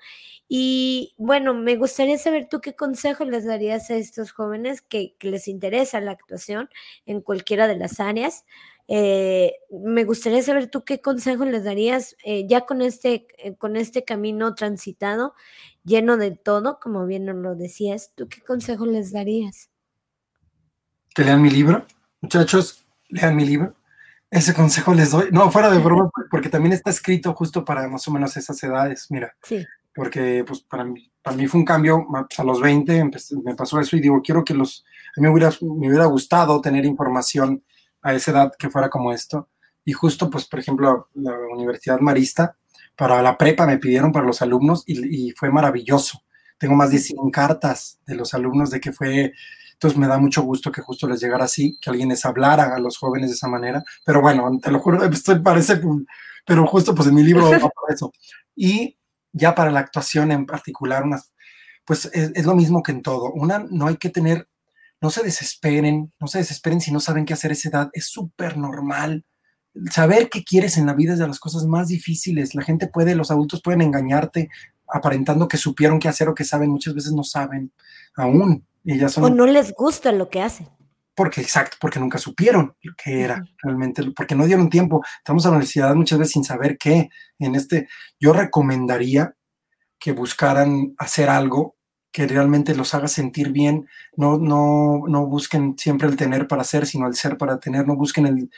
Y 0.50 1.16
bueno, 1.18 1.54
me 1.54 1.78
gustaría 1.78 2.18
saber 2.18 2.50
tú 2.50 2.60
qué 2.60 2.76
consejo 2.76 3.24
les 3.24 3.46
darías 3.46 3.90
a 3.90 3.96
estos 3.96 4.34
jóvenes 4.34 4.82
que, 4.82 5.16
que 5.18 5.30
les 5.30 5.48
interesa 5.48 6.02
la 6.02 6.12
actuación 6.12 6.70
en 7.06 7.22
cualquiera 7.22 7.70
de 7.70 7.78
las 7.78 8.02
áreas 8.02 8.44
eh, 8.88 9.54
me 9.72 10.04
gustaría 10.04 10.42
saber 10.44 10.70
tú 10.70 10.84
qué 10.84 11.00
consejo 11.00 11.46
les 11.46 11.64
darías 11.64 12.16
eh, 12.24 12.46
ya 12.48 12.62
con 12.62 12.82
este, 12.82 13.28
eh, 13.38 13.56
con 13.56 13.78
este 13.78 14.04
camino 14.04 14.56
transitado, 14.56 15.34
lleno 15.84 16.18
de 16.18 16.32
todo, 16.32 16.80
como 16.82 17.06
bien 17.06 17.26
nos 17.26 17.38
lo 17.38 17.56
decías, 17.56 18.12
¿tú 18.16 18.28
qué 18.28 18.42
consejo 18.42 18.86
les 18.86 19.12
darías? 19.12 19.70
Que 21.16 21.24
lean 21.24 21.42
mi 21.42 21.50
libro. 21.50 21.86
Muchachos, 22.22 22.86
lean 23.10 23.36
mi 23.36 23.46
libro. 23.46 23.76
Ese 24.30 24.54
consejo 24.54 24.94
les 24.94 25.12
doy. 25.12 25.30
No, 25.32 25.50
fuera 25.52 25.70
de 25.70 25.80
broma, 25.80 26.10
porque 26.32 26.50
también 26.50 26.74
está 26.74 26.90
escrito 26.90 27.34
justo 27.34 27.64
para 27.64 27.88
más 27.88 28.08
o 28.08 28.12
menos 28.12 28.36
esas 28.36 28.62
edades, 28.64 29.08
mira. 29.10 29.36
Sí. 29.44 29.66
Porque 29.96 30.44
pues 30.46 30.62
para 30.62 30.84
mí, 30.84 31.12
para 31.22 31.38
mí 31.38 31.48
fue 31.48 31.60
un 31.60 31.66
cambio, 31.66 32.06
pues, 32.10 32.40
a 32.40 32.44
los 32.44 32.60
20 32.60 33.12
me 33.44 33.56
pasó 33.56 33.80
eso 33.80 33.96
y 33.96 34.02
digo, 34.02 34.22
quiero 34.24 34.44
que 34.44 34.56
los, 34.56 34.84
a 35.16 35.22
mí 35.22 35.28
me 35.28 35.34
hubiera, 35.34 35.52
me 35.62 35.88
hubiera 35.88 36.06
gustado 36.06 36.60
tener 36.62 36.84
información 36.84 37.64
a 38.04 38.14
esa 38.14 38.32
edad 38.32 38.54
que 38.58 38.70
fuera 38.70 38.90
como 38.90 39.12
esto. 39.12 39.50
Y 39.86 39.94
justo, 39.94 40.30
pues, 40.30 40.46
por 40.46 40.60
ejemplo, 40.60 41.10
la 41.16 41.34
Universidad 41.54 42.00
Marista, 42.00 42.56
para 42.96 43.22
la 43.22 43.38
prepa 43.38 43.66
me 43.66 43.80
pidieron 43.80 44.12
para 44.12 44.26
los 44.26 44.42
alumnos 44.42 44.84
y, 44.86 45.32
fue 45.32 45.50
maravilloso. 45.50 46.24
Tengo 46.58 46.76
más 46.76 46.92
de 46.92 47.00
100 47.00 47.32
cartas 47.32 48.00
de 48.06 48.16
los 48.16 48.34
alumnos 48.34 48.70
de 48.70 48.80
que 48.80 48.94
fue 48.94 49.34
Entonces 49.74 49.98
me 49.98 50.08
da 50.08 50.18
mucho 50.18 50.44
gusto 50.44 50.72
que 50.72 50.82
justo 50.82 51.08
les 51.08 51.20
llegara 51.20 51.46
así, 51.46 51.78
que 51.82 51.90
alguien 51.90 52.10
les 52.10 52.24
hablara 52.26 52.76
a 52.76 52.80
los 52.80 52.98
jóvenes 52.98 53.30
de 53.30 53.36
esa 53.36 53.48
manera. 53.48 53.84
Pero 54.06 54.22
bueno, 54.22 54.60
te 54.62 54.72
lo 54.72 54.80
juro, 54.80 55.04
esto 55.12 55.42
parece, 55.42 55.82
pero 56.46 56.68
justo 56.68 56.94
pues 56.94 57.08
en 57.08 57.16
mi 57.16 57.24
libro 57.24 57.50
va 57.50 57.58
para 57.58 57.94
eso. 57.94 58.12
Y 58.56 58.98
ya 59.32 59.56
para 59.56 59.72
la 59.72 59.80
actuación 59.80 60.32
en 60.32 60.46
particular, 60.46 61.04
unas, 61.04 61.34
pues 61.86 62.06
es, 62.14 62.32
es, 62.36 62.46
lo 62.46 62.56
mismo 62.56 62.84
que 62.84 62.92
en 62.92 63.02
todo. 63.02 63.32
Una, 63.32 63.66
no 63.70 63.88
hay 63.88 63.98
que 63.98 64.10
tener, 64.10 64.48
no 65.04 65.10
se 65.10 65.22
desesperen, 65.22 66.14
no 66.18 66.28
se 66.28 66.38
desesperen 66.38 66.80
si 66.80 66.90
no 66.90 67.02
saben 67.02 67.26
qué 67.26 67.34
hacer 67.34 67.52
a 67.52 67.54
esa 67.56 67.68
edad, 67.68 67.90
es 67.92 68.06
súper 68.06 68.56
normal. 68.56 69.26
Saber 69.92 70.30
qué 70.30 70.46
quieres 70.46 70.78
en 70.78 70.86
la 70.86 70.94
vida 70.94 71.12
es 71.12 71.20
de 71.20 71.28
las 71.28 71.40
cosas 71.40 71.66
más 71.66 71.90
difíciles. 71.90 72.56
La 72.56 72.64
gente 72.64 72.88
puede, 72.88 73.14
los 73.14 73.30
adultos 73.30 73.62
pueden 73.62 73.82
engañarte 73.82 74.50
aparentando 74.88 75.50
que 75.50 75.58
supieron 75.58 76.00
qué 76.00 76.08
hacer 76.08 76.30
o 76.30 76.34
que 76.34 76.46
saben, 76.46 76.70
muchas 76.70 76.96
veces 76.96 77.12
no 77.12 77.26
saben 77.26 77.74
aún. 78.16 78.66
Y 78.86 78.98
ya 78.98 79.10
son, 79.10 79.26
o 79.26 79.30
no 79.30 79.46
les 79.46 79.74
gusta 79.74 80.14
lo 80.14 80.30
que 80.30 80.42
hacen. 80.42 80.70
Porque, 81.14 81.42
exacto, 81.42 81.76
porque 81.82 82.00
nunca 82.00 82.18
supieron 82.18 82.74
lo 82.82 82.94
que 82.96 83.24
era 83.24 83.36
uh 83.36 83.40
-huh. 83.40 83.56
realmente, 83.62 84.04
porque 84.16 84.36
no 84.36 84.46
dieron 84.46 84.70
tiempo. 84.70 85.04
Estamos 85.18 85.46
a 85.46 85.50
la 85.50 85.58
universidad 85.58 85.94
muchas 85.96 86.18
veces 86.18 86.32
sin 86.32 86.46
saber 86.46 86.78
qué. 86.78 87.10
En 87.40 87.56
este, 87.56 87.90
yo 88.22 88.32
recomendaría 88.32 89.36
que 90.00 90.14
buscaran 90.14 90.96
hacer 90.98 91.30
algo 91.30 91.76
que 92.14 92.28
realmente 92.28 92.76
los 92.76 92.94
haga 92.94 93.10
sentir 93.10 93.52
bien. 93.52 93.88
No, 94.16 94.38
no, 94.38 95.04
no 95.08 95.26
busquen 95.26 95.76
siempre 95.78 96.08
el 96.08 96.16
tener 96.16 96.48
para 96.48 96.64
ser, 96.64 96.86
sino 96.86 97.08
el 97.08 97.16
ser 97.16 97.38
para 97.38 97.60
tener. 97.60 97.88
No 97.88 97.98
busquen 97.98 98.28
el, 98.28 98.50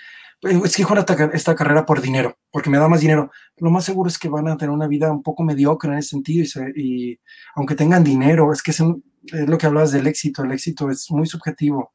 es 0.41 0.75
que 0.75 0.81
hijo 0.81 0.95
esta, 0.95 1.31
esta, 1.33 1.55
carrera 1.55 1.85
por 1.85 2.01
dinero, 2.01 2.37
porque 2.51 2.69
me 2.69 2.77
da 2.77 2.87
más 2.87 2.99
dinero. 2.99 3.31
Lo 3.57 3.71
más 3.71 3.85
seguro 3.85 4.09
es 4.09 4.19
que 4.19 4.29
van 4.29 4.47
a 4.47 4.57
tener 4.57 4.71
una 4.71 4.87
vida 4.87 5.11
un 5.11 5.23
poco 5.23 5.43
mediocre 5.43 5.91
en 5.91 5.97
ese 5.97 6.09
sentido 6.09 6.43
y, 6.43 6.47
se, 6.47 6.71
y 6.75 7.19
aunque 7.55 7.75
tengan 7.75 8.03
dinero, 8.03 8.51
es 8.51 8.61
que 8.61 8.71
es, 8.71 8.79
un, 8.79 9.03
es, 9.31 9.47
lo 9.47 9.57
que 9.57 9.65
hablabas 9.65 9.91
del 9.91 10.07
éxito, 10.07 10.43
el 10.43 10.51
éxito 10.51 10.89
es 10.89 11.09
muy 11.09 11.25
subjetivo. 11.25 11.93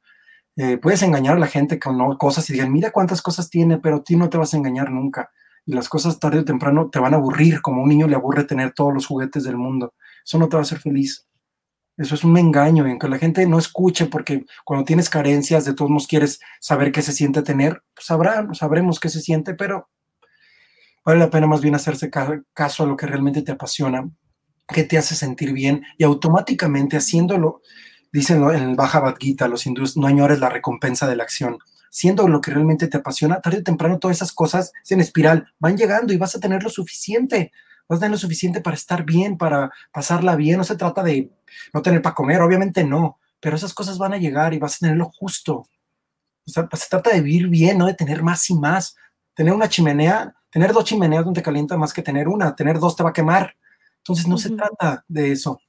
Eh, 0.57 0.79
puedes 0.79 1.03
engañar 1.03 1.37
a 1.37 1.39
la 1.39 1.47
gente 1.47 1.79
con 1.79 1.97
¿no? 1.97 2.17
cosas 2.19 2.49
y 2.51 2.55
digan, 2.55 2.73
mira 2.73 2.91
cuántas 2.91 3.23
cosas 3.23 3.51
tiene, 3.51 3.79
pero 3.79 4.03
ti 4.03 4.17
no 4.17 4.29
te 4.29 4.39
vas 4.39 4.53
a 4.55 4.57
engañar 4.57 4.91
nunca. 4.91 5.31
Y 5.67 5.75
las 5.75 5.89
cosas 5.89 6.19
tarde 6.19 6.41
o 6.41 6.45
temprano 6.45 6.91
te 6.91 6.99
van 6.99 7.15
a 7.15 7.19
aburrir, 7.19 7.61
como 7.61 7.83
un 7.83 7.89
niño 7.89 8.09
le 8.09 8.17
aburre 8.17 8.45
tener 8.45 8.73
todos 8.73 8.93
los 8.93 9.07
juguetes 9.07 9.45
del 9.45 9.57
mundo. 9.59 9.95
Eso 10.25 10.39
no 10.39 10.49
te 10.49 10.57
va 10.57 10.63
a 10.63 10.65
hacer 10.65 10.81
feliz. 10.81 11.27
Eso 12.01 12.15
es 12.15 12.25
un 12.25 12.39
engaño, 12.39 12.87
en 12.87 12.99
que 12.99 13.09
la 13.09 13.19
gente 13.19 13.47
no 13.47 13.59
escuche, 13.59 14.07
porque 14.07 14.47
cuando 14.65 14.87
tienes 14.87 15.11
carencias, 15.11 15.67
de 15.67 15.75
todos 15.75 15.91
modos 15.91 16.07
quieres 16.07 16.41
saber 16.59 16.93
qué 16.93 17.03
se 17.03 17.13
siente 17.13 17.43
tener, 17.43 17.83
pues 17.95 18.07
sabrá, 18.07 18.49
sabremos 18.55 18.99
qué 18.99 19.11
se 19.11 19.21
siente, 19.21 19.53
pero 19.53 19.91
vale 21.05 21.19
la 21.19 21.29
pena 21.29 21.47
más 21.47 21.61
bien 21.61 21.75
hacerse 21.75 22.09
caso 22.09 22.85
a 22.85 22.87
lo 22.87 22.97
que 22.97 23.07
realmente 23.07 23.43
te 23.43 23.53
apasiona, 23.53 24.09
que 24.67 24.85
te 24.85 24.97
hace 24.97 25.15
sentir 25.15 25.53
bien, 25.53 25.83
y 25.99 26.05
automáticamente 26.05 26.97
haciéndolo, 26.97 27.61
dicen 28.11 28.43
en 28.45 28.71
el 28.71 28.77
Bhagavad 28.77 29.17
Gita, 29.19 29.47
los 29.47 29.67
hindúes, 29.67 29.99
no 29.99 30.07
añores 30.07 30.41
la 30.41 30.49
recompensa 30.49 31.07
de 31.07 31.17
la 31.17 31.25
acción. 31.25 31.59
Siendo 31.91 32.29
lo 32.29 32.41
que 32.41 32.51
realmente 32.51 32.89
te 32.89 32.97
apasiona, 32.97 33.43
tarde 33.43 33.59
o 33.59 33.63
temprano 33.63 33.99
todas 33.99 34.17
esas 34.17 34.33
cosas 34.33 34.73
en 34.89 35.01
espiral 35.01 35.53
van 35.59 35.77
llegando 35.77 36.15
y 36.15 36.17
vas 36.17 36.35
a 36.35 36.41
tener 36.41 36.63
lo 36.63 36.71
suficiente 36.71 37.53
vas 37.91 37.97
a 37.97 38.01
tener 38.01 38.13
lo 38.13 38.19
suficiente 38.19 38.61
para 38.61 38.77
estar 38.77 39.05
bien, 39.05 39.37
para 39.37 39.73
pasarla 39.93 40.37
bien. 40.37 40.59
No 40.59 40.65
se 40.65 40.77
trata 40.77 41.03
de 41.03 41.29
no 41.75 41.83
tener 41.83 42.01
para 42.01 42.15
comer, 42.15 42.41
obviamente 42.41 42.85
no, 42.85 43.19
pero 43.41 43.57
esas 43.57 43.75
cosas 43.75 43.99
van 43.99 44.13
a 44.13 44.17
llegar 44.17 44.55
y 44.55 44.59
vas 44.59 44.77
a 44.77 44.79
tener 44.79 44.97
lo 44.97 45.07
justo. 45.07 45.67
O 46.47 46.51
sea, 46.51 46.69
se 46.73 46.89
trata 46.89 47.11
de 47.11 47.21
vivir 47.21 47.49
bien, 47.49 47.79
no 47.79 47.87
de 47.87 47.95
tener 47.95 48.23
más 48.23 48.49
y 48.49 48.55
más. 48.55 48.95
Tener 49.35 49.53
una 49.53 49.69
chimenea, 49.69 50.33
tener 50.51 50.73
dos 50.73 50.85
chimeneas 50.85 51.25
donde 51.25 51.41
te 51.41 51.45
calienta 51.45 51.77
más 51.77 51.93
que 51.93 52.03
tener 52.03 52.29
una, 52.29 52.55
tener 52.55 52.79
dos 52.79 52.95
te 52.95 53.03
va 53.03 53.11
a 53.11 53.13
quemar. 53.13 53.57
Entonces 53.99 54.27
no 54.29 54.37
uh 54.37 54.39
-huh. 54.39 54.43
se 54.43 54.51
trata 54.51 55.05
de 55.09 55.33
eso. 55.33 55.61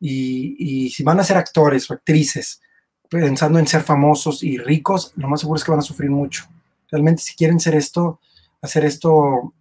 Y, 0.00 0.56
y, 0.58 0.90
si 0.90 1.04
van 1.04 1.20
a 1.20 1.24
ser 1.24 1.36
actores 1.36 1.88
o 1.88 1.94
actrices 1.94 2.60
pensando 3.08 3.58
en 3.58 3.68
ser 3.68 3.82
famosos 3.82 4.42
y 4.42 4.58
ricos, 4.58 5.12
lo 5.16 5.28
más 5.28 5.40
seguro 5.40 5.58
es 5.58 5.64
que 5.64 5.70
van 5.70 5.80
a 5.80 5.82
sufrir 5.82 6.10
mucho. 6.10 6.44
Realmente 6.90 7.22
si 7.22 7.34
quieren 7.34 7.60
ser 7.60 7.76
esto, 7.76 8.20
hacer 8.60 8.84
esto 8.84 9.54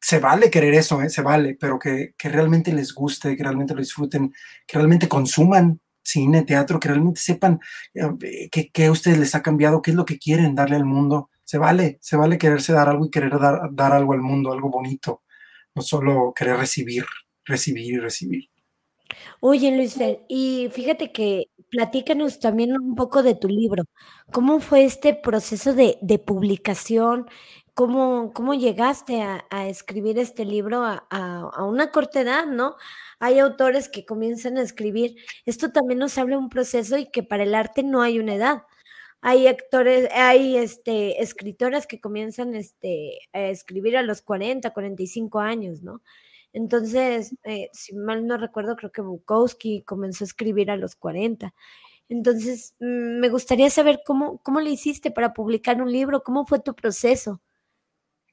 se 0.00 0.18
vale 0.18 0.50
querer 0.50 0.74
eso, 0.74 1.00
¿eh? 1.02 1.10
se 1.10 1.22
vale, 1.22 1.56
pero 1.60 1.78
que, 1.78 2.14
que, 2.16 2.28
realmente 2.28 2.72
les 2.72 2.94
guste, 2.94 3.36
que 3.36 3.42
realmente 3.42 3.74
lo 3.74 3.80
disfruten, 3.80 4.32
que 4.66 4.78
realmente 4.78 5.08
consuman 5.08 5.80
cine, 6.02 6.42
teatro, 6.42 6.80
que 6.80 6.88
realmente 6.88 7.20
sepan 7.20 7.60
eh, 7.94 8.48
que, 8.50 8.70
que, 8.70 8.90
ustedes 8.90 9.18
les 9.18 9.34
ha 9.34 9.42
cambiado, 9.42 9.82
qué 9.82 9.90
es 9.90 9.96
lo 9.96 10.04
que 10.06 10.18
quieren 10.18 10.54
darle 10.54 10.76
al 10.76 10.86
mundo. 10.86 11.30
Se 11.44 11.58
vale, 11.58 11.98
se 12.00 12.16
vale 12.16 12.38
quererse 12.38 12.72
dar 12.72 12.88
algo 12.88 13.06
y 13.06 13.10
querer 13.10 13.38
dar, 13.38 13.60
dar 13.72 13.92
algo 13.92 14.12
al 14.14 14.20
mundo, 14.20 14.52
algo 14.52 14.70
bonito, 14.70 15.22
no 15.74 15.82
solo 15.82 16.32
querer 16.34 16.56
recibir, 16.56 17.04
recibir 17.44 17.94
y 17.94 17.98
recibir. 17.98 18.50
Oye, 19.40 19.74
Luis 19.74 19.98
y 20.28 20.68
fíjate 20.72 21.12
que 21.12 21.46
platícanos 21.70 22.40
también 22.40 22.72
un 22.72 22.94
poco 22.94 23.22
de 23.22 23.34
tu 23.34 23.48
libro. 23.48 23.84
¿Cómo 24.32 24.60
fue 24.60 24.84
este 24.84 25.14
proceso 25.14 25.74
de, 25.74 25.98
de 26.02 26.18
publicación? 26.18 27.26
¿Cómo, 27.74 28.32
cómo 28.34 28.54
llegaste 28.54 29.22
a, 29.22 29.68
escribir 29.68 30.18
este 30.18 30.44
libro 30.44 30.84
a, 30.84 31.06
a, 31.10 31.40
a, 31.40 31.64
una 31.64 31.90
corta 31.90 32.20
edad, 32.20 32.46
no? 32.46 32.76
Hay 33.18 33.38
autores 33.38 33.88
que 33.88 34.04
comienzan 34.04 34.58
a 34.58 34.62
escribir. 34.62 35.16
Esto 35.46 35.70
también 35.72 35.98
nos 35.98 36.18
habla 36.18 36.36
de 36.36 36.42
un 36.42 36.48
proceso 36.50 36.98
y 36.98 37.10
que 37.10 37.22
para 37.22 37.44
el 37.44 37.54
arte 37.54 37.82
no 37.82 38.02
hay 38.02 38.18
una 38.18 38.34
edad. 38.34 38.62
Hay 39.22 39.46
actores, 39.46 40.08
hay 40.12 40.56
este, 40.56 41.22
escritoras 41.22 41.86
que 41.86 42.00
comienzan 42.00 42.54
este, 42.54 43.18
a 43.32 43.42
escribir 43.42 43.96
a 43.96 44.02
los 44.02 44.22
40, 44.22 44.70
45 44.72 45.40
años, 45.40 45.82
¿no? 45.82 46.02
Entonces, 46.52 47.34
eh, 47.44 47.68
si 47.72 47.94
mal 47.94 48.26
no 48.26 48.36
recuerdo, 48.38 48.76
creo 48.76 48.92
que 48.92 49.02
Bukowski 49.02 49.82
comenzó 49.82 50.24
a 50.24 50.26
escribir 50.26 50.70
a 50.70 50.76
los 50.76 50.96
40. 50.96 51.54
Entonces, 52.08 52.74
mm, 52.80 53.20
me 53.20 53.28
gustaría 53.30 53.70
saber 53.70 54.02
cómo, 54.06 54.38
cómo 54.42 54.60
le 54.60 54.70
hiciste 54.70 55.10
para 55.10 55.34
publicar 55.34 55.82
un 55.82 55.92
libro, 55.92 56.22
cómo 56.24 56.46
fue 56.46 56.60
tu 56.60 56.74
proceso. 56.74 57.40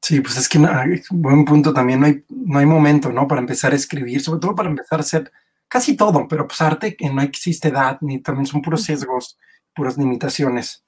Sí, 0.07 0.21
pues 0.21 0.37
es 0.37 0.47
que 0.47 0.57
no, 0.57 0.69
buen 1.09 1.43
punto 1.43 1.73
también, 1.73 1.99
no 1.99 2.05
hay, 2.05 2.23
no 2.29 2.59
hay 2.59 2.65
momento, 2.65 3.11
¿no? 3.11 3.27
Para 3.27 3.41
empezar 3.41 3.73
a 3.73 3.75
escribir, 3.75 4.21
sobre 4.21 4.39
todo 4.39 4.55
para 4.55 4.69
empezar 4.69 4.99
a 4.99 5.01
hacer 5.01 5.33
casi 5.67 5.97
todo, 5.97 6.29
pero 6.29 6.47
pues 6.47 6.61
arte 6.61 6.95
que 6.95 7.09
no 7.09 7.21
existe 7.21 7.67
edad, 7.67 7.97
ni 7.99 8.19
también 8.21 8.45
son 8.45 8.61
puros 8.61 8.85
sesgos, 8.85 9.37
puras 9.75 9.97
limitaciones. 9.97 10.85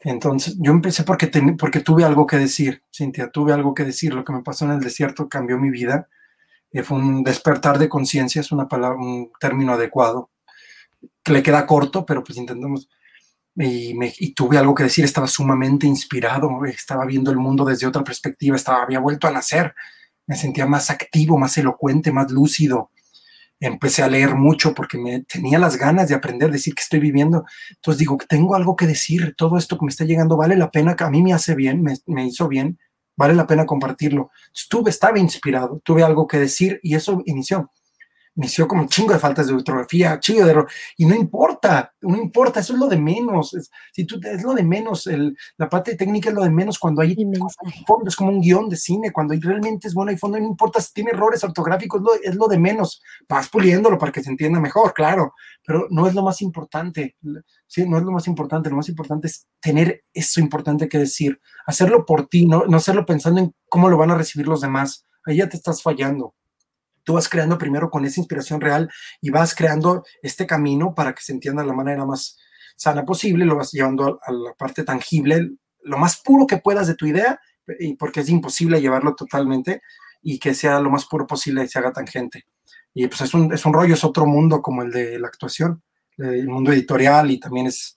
Entonces, 0.00 0.56
yo 0.58 0.72
empecé 0.72 1.02
porque, 1.04 1.26
ten, 1.26 1.58
porque 1.58 1.80
tuve 1.80 2.04
algo 2.04 2.26
que 2.26 2.38
decir, 2.38 2.82
Cintia, 2.90 3.28
tuve 3.30 3.52
algo 3.52 3.74
que 3.74 3.84
decir, 3.84 4.14
lo 4.14 4.24
que 4.24 4.32
me 4.32 4.42
pasó 4.42 4.64
en 4.64 4.70
el 4.70 4.80
desierto 4.80 5.28
cambió 5.28 5.58
mi 5.58 5.68
vida, 5.68 6.08
eh, 6.72 6.82
fue 6.82 6.96
un 6.96 7.24
despertar 7.24 7.78
de 7.78 7.90
conciencia, 7.90 8.40
es 8.40 8.52
una 8.52 8.68
palabra, 8.68 8.96
un 8.98 9.32
término 9.38 9.74
adecuado, 9.74 10.30
que 11.22 11.32
le 11.32 11.42
queda 11.42 11.66
corto, 11.66 12.06
pero 12.06 12.24
pues 12.24 12.38
intentamos, 12.38 12.88
y, 13.58 14.34
tuve 14.34 14.58
algo 14.58 14.74
que 14.74 14.84
decir, 14.84 15.04
estaba 15.04 15.26
sumamente 15.26 15.86
inspirado, 15.86 16.64
estaba 16.66 17.06
viendo 17.06 17.30
el 17.30 17.38
mundo 17.38 17.64
desde 17.64 17.86
otra 17.86 18.04
perspectiva, 18.04 18.56
estaba, 18.56 18.82
había 18.82 19.00
vuelto 19.00 19.26
a 19.26 19.30
nacer, 19.30 19.74
me 20.26 20.36
sentía 20.36 20.66
más 20.66 20.90
activo, 20.90 21.38
más 21.38 21.56
elocuente, 21.56 22.12
más 22.12 22.30
lúcido. 22.30 22.90
Empecé 23.58 24.02
a 24.02 24.08
leer 24.08 24.34
mucho 24.34 24.74
porque 24.74 24.98
me 24.98 25.22
tenía 25.22 25.58
las 25.58 25.78
ganas 25.78 26.08
de 26.08 26.14
aprender, 26.14 26.50
decir 26.50 26.74
que 26.74 26.82
estoy 26.82 27.00
viviendo. 27.00 27.46
Entonces 27.70 27.98
digo, 27.98 28.18
tengo 28.28 28.54
algo 28.54 28.76
que 28.76 28.86
decir, 28.86 29.34
todo 29.36 29.56
esto 29.56 29.78
que 29.78 29.86
me 29.86 29.90
está 29.90 30.04
llegando 30.04 30.36
vale 30.36 30.56
la 30.56 30.70
pena, 30.70 30.94
que 30.94 31.04
a 31.04 31.10
mí 31.10 31.22
me 31.22 31.32
hace 31.32 31.54
bien, 31.54 31.82
me, 31.82 31.96
me 32.06 32.26
hizo 32.26 32.48
bien, 32.48 32.78
vale 33.16 33.34
la 33.34 33.46
pena 33.46 33.64
compartirlo. 33.64 34.30
Estuve, 34.54 34.90
estaba 34.90 35.18
inspirado, 35.18 35.80
tuve 35.82 36.02
algo 36.02 36.26
que 36.26 36.38
decir 36.38 36.78
y 36.82 36.94
eso 36.94 37.22
inició 37.24 37.70
inició 38.36 38.68
como 38.68 38.82
un 38.82 38.88
chingo 38.88 39.12
de 39.12 39.18
faltas 39.18 39.46
de 39.46 39.54
ortografía, 39.54 40.20
chingo 40.20 40.44
de 40.44 40.50
error, 40.50 40.68
y 40.96 41.06
no 41.06 41.14
importa, 41.14 41.92
no 42.02 42.16
importa, 42.16 42.60
eso 42.60 42.74
es 42.74 42.78
lo 42.78 42.86
de 42.86 42.98
menos, 42.98 43.54
es, 43.54 43.70
si 43.92 44.04
tú, 44.04 44.20
es 44.22 44.42
lo 44.42 44.54
de 44.54 44.62
menos, 44.62 45.06
el, 45.06 45.36
la 45.56 45.68
parte 45.68 45.96
técnica 45.96 46.28
es 46.28 46.34
lo 46.34 46.42
de 46.42 46.50
menos 46.50 46.78
cuando 46.78 47.02
hay, 47.02 47.16
fondo, 47.86 48.08
es 48.08 48.16
como 48.16 48.30
un 48.30 48.40
guion 48.40 48.68
de 48.68 48.76
cine, 48.76 49.12
cuando 49.12 49.34
realmente 49.40 49.88
es 49.88 49.94
bueno 49.94 50.10
hay 50.10 50.18
fondo, 50.18 50.38
no 50.38 50.46
importa 50.46 50.80
si 50.80 50.92
tiene 50.92 51.10
errores 51.10 51.42
ortográficos, 51.44 52.02
lo, 52.02 52.14
es 52.14 52.34
lo 52.34 52.46
de 52.46 52.58
menos, 52.58 53.02
vas 53.28 53.48
puliéndolo 53.48 53.98
para 53.98 54.12
que 54.12 54.22
se 54.22 54.30
entienda 54.30 54.60
mejor, 54.60 54.92
claro, 54.92 55.32
pero 55.66 55.86
no 55.90 56.06
es 56.06 56.14
lo 56.14 56.22
más 56.22 56.42
importante, 56.42 57.16
sí, 57.66 57.88
no 57.88 57.96
es 57.96 58.04
lo 58.04 58.12
más 58.12 58.26
importante, 58.28 58.68
lo 58.68 58.76
más 58.76 58.88
importante 58.88 59.28
es 59.28 59.46
tener 59.60 60.04
eso 60.12 60.40
importante 60.40 60.88
que 60.88 60.98
decir, 60.98 61.40
hacerlo 61.66 62.04
por 62.04 62.28
ti, 62.28 62.46
no, 62.46 62.66
no 62.66 62.76
hacerlo 62.76 63.06
pensando 63.06 63.40
en 63.40 63.54
cómo 63.68 63.88
lo 63.88 63.96
van 63.96 64.10
a 64.10 64.14
recibir 64.16 64.46
los 64.46 64.60
demás, 64.60 65.06
ahí 65.24 65.38
ya 65.38 65.48
te 65.48 65.56
estás 65.56 65.82
fallando 65.82 66.34
tú 67.06 67.14
vas 67.14 67.28
creando 67.28 67.56
primero 67.56 67.88
con 67.88 68.04
esa 68.04 68.20
inspiración 68.20 68.60
real 68.60 68.90
y 69.20 69.30
vas 69.30 69.54
creando 69.54 70.04
este 70.22 70.44
camino 70.44 70.92
para 70.92 71.14
que 71.14 71.22
se 71.22 71.32
entienda 71.32 71.62
de 71.62 71.68
la 71.68 71.74
manera 71.74 72.04
más 72.04 72.36
sana 72.76 73.04
posible, 73.04 73.46
lo 73.46 73.56
vas 73.56 73.70
llevando 73.70 74.18
a, 74.22 74.32
la 74.32 74.52
parte 74.54 74.82
tangible, 74.82 75.52
lo 75.82 75.98
más 75.98 76.20
puro 76.20 76.48
que 76.48 76.58
puedas 76.58 76.88
de 76.88 76.96
tu 76.96 77.06
idea, 77.06 77.40
porque 77.96 78.20
es 78.20 78.28
imposible 78.28 78.80
llevarlo 78.80 79.14
totalmente 79.14 79.82
y 80.20 80.40
que 80.40 80.52
sea 80.52 80.80
lo 80.80 80.90
más 80.90 81.06
puro 81.06 81.28
posible 81.28 81.64
y 81.64 81.68
se 81.68 81.78
haga 81.78 81.92
tangente. 81.92 82.44
Y 82.92 83.06
pues 83.06 83.20
es 83.20 83.34
un, 83.34 83.52
es 83.54 83.64
un 83.64 83.72
rollo, 83.72 83.94
es 83.94 84.02
otro 84.02 84.26
mundo 84.26 84.60
como 84.60 84.82
el 84.82 84.90
de 84.90 85.20
la 85.20 85.28
actuación, 85.28 85.84
el 86.18 86.48
mundo 86.48 86.72
editorial 86.72 87.30
y 87.30 87.38
también 87.38 87.68
es 87.68 87.96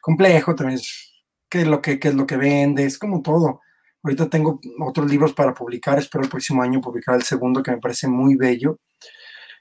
complejo, 0.00 0.56
también 0.56 0.80
es 0.80 1.12
qué 1.48 1.60
es 1.60 1.68
lo 1.68 1.80
que, 1.80 2.00
qué 2.00 2.08
es 2.08 2.14
lo 2.14 2.26
que 2.26 2.36
vende, 2.36 2.84
es 2.84 2.98
como 2.98 3.22
todo. 3.22 3.60
Ahorita 4.02 4.28
tengo 4.28 4.60
otros 4.80 5.10
libros 5.10 5.32
para 5.32 5.54
publicar, 5.54 5.98
espero 5.98 6.22
el 6.24 6.30
próximo 6.30 6.62
año 6.62 6.80
publicar 6.80 7.16
el 7.16 7.22
segundo 7.22 7.62
que 7.62 7.72
me 7.72 7.78
parece 7.78 8.06
muy 8.08 8.36
bello. 8.36 8.78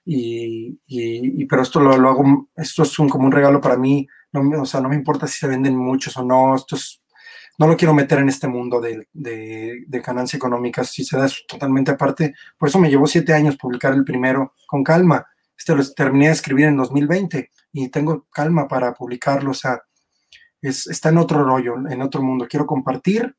Y, 0.06 0.80
y, 0.88 1.42
y 1.42 1.46
pero 1.46 1.64
esto 1.64 1.82
lo, 1.82 1.98
lo, 1.98 2.10
hago, 2.10 2.50
esto 2.56 2.84
es 2.84 2.98
un, 3.00 3.10
como 3.10 3.26
un 3.26 3.32
regalo 3.32 3.60
para 3.60 3.76
mí, 3.76 4.08
no, 4.32 4.62
o 4.62 4.66
sea, 4.66 4.80
no 4.80 4.88
me 4.88 4.96
importa 4.96 5.28
si 5.28 5.38
se 5.38 5.48
venden 5.48 5.76
muchos 5.76 6.16
o 6.16 6.24
no, 6.24 6.56
esto 6.56 6.78
es, 6.78 7.04
no 7.58 7.68
lo 7.68 7.76
quiero 7.76 7.94
meter 7.94 8.20
en 8.20 8.30
este 8.30 8.48
mundo 8.48 8.80
de, 8.80 9.10
de, 9.12 9.84
de 9.86 10.00
ganancia 10.00 10.38
económica, 10.38 10.86
si 10.86 11.04
se 11.04 11.18
da 11.18 11.28
totalmente 11.46 11.92
aparte, 11.92 12.36
por 12.58 12.70
eso 12.70 12.80
me 12.80 12.90
llevó 12.90 13.06
siete 13.06 13.34
años 13.34 13.58
publicar 13.58 13.94
el 13.94 14.06
primero 14.06 14.54
con 14.66 14.82
calma, 14.82 15.28
este 15.58 15.76
lo 15.76 15.84
terminé 15.94 16.28
de 16.28 16.34
escribir 16.34 16.68
en 16.68 16.78
2020 16.78 17.52
y 17.74 17.90
tengo 17.90 18.28
calma 18.32 18.66
para 18.66 18.94
publicarlo, 18.94 19.52
o 19.52 19.56
sea, 19.56 19.82
es, 20.62 20.88
está 20.88 21.10
en 21.10 21.18
otro 21.18 21.44
rollo, 21.44 21.76
en 21.90 22.02
otro 22.02 22.22
mundo, 22.22 22.48
quiero 22.50 22.66
compartir 22.66 23.36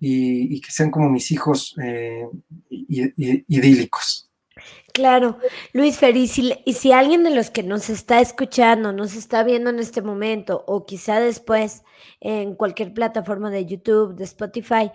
y, 0.00 0.60
que 0.60 0.70
sean 0.72 0.90
como 0.90 1.10
mis 1.10 1.30
hijos 1.30 1.76
eh, 1.82 2.26
idílicos. 2.68 4.30
Claro, 4.92 5.38
Luis 5.72 5.98
Fer, 5.98 6.16
y 6.16 6.26
si, 6.26 6.92
alguien 6.92 7.22
de 7.22 7.34
los 7.34 7.50
que 7.50 7.62
nos 7.62 7.88
está 7.90 8.20
escuchando, 8.20 8.92
nos 8.92 9.14
está 9.14 9.42
viendo 9.44 9.70
en 9.70 9.78
este 9.78 10.02
momento, 10.02 10.64
o 10.66 10.84
quizá 10.84 11.20
después 11.20 11.84
en 12.20 12.54
cualquier 12.54 12.92
plataforma 12.92 13.50
de 13.50 13.66
YouTube, 13.66 14.16
de 14.16 14.24
Spotify, 14.24 14.90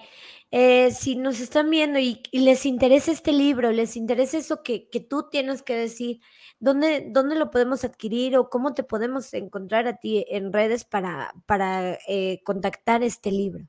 eh, 0.52 0.92
si 0.92 1.16
nos 1.16 1.40
están 1.40 1.70
viendo 1.70 2.00
y, 2.00 2.22
les 2.32 2.66
interesa 2.66 3.12
este 3.12 3.32
libro, 3.32 3.72
les 3.72 3.96
interesa 3.96 4.38
eso 4.38 4.64
que, 4.64 4.88
tú 5.10 5.30
tienes 5.32 5.64
que 5.64 5.76
decir, 5.76 6.20
¿dónde, 6.60 7.08
¿dónde, 7.10 7.36
lo 7.36 7.50
podemos 7.50 7.84
adquirir 7.84 8.38
o 8.38 8.50
cómo 8.50 8.74
te 8.74 8.84
podemos 8.84 9.34
encontrar 9.34 9.88
a 9.88 9.98
ti 9.98 10.26
en 10.30 10.52
redes 10.54 10.86
para, 10.86 11.34
para 11.46 11.98
eh, 12.08 12.42
contactar 12.44 13.04
este 13.04 13.32
libro? 13.32 13.66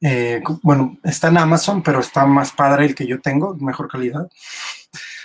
Eh, 0.00 0.42
bueno, 0.62 0.98
está 1.04 1.28
en 1.28 1.38
Amazon, 1.38 1.82
pero 1.82 2.00
está 2.00 2.24
más 2.26 2.52
padre 2.52 2.86
el 2.86 2.94
que 2.94 3.06
yo 3.06 3.20
tengo, 3.20 3.54
mejor 3.56 3.88
calidad 3.88 4.28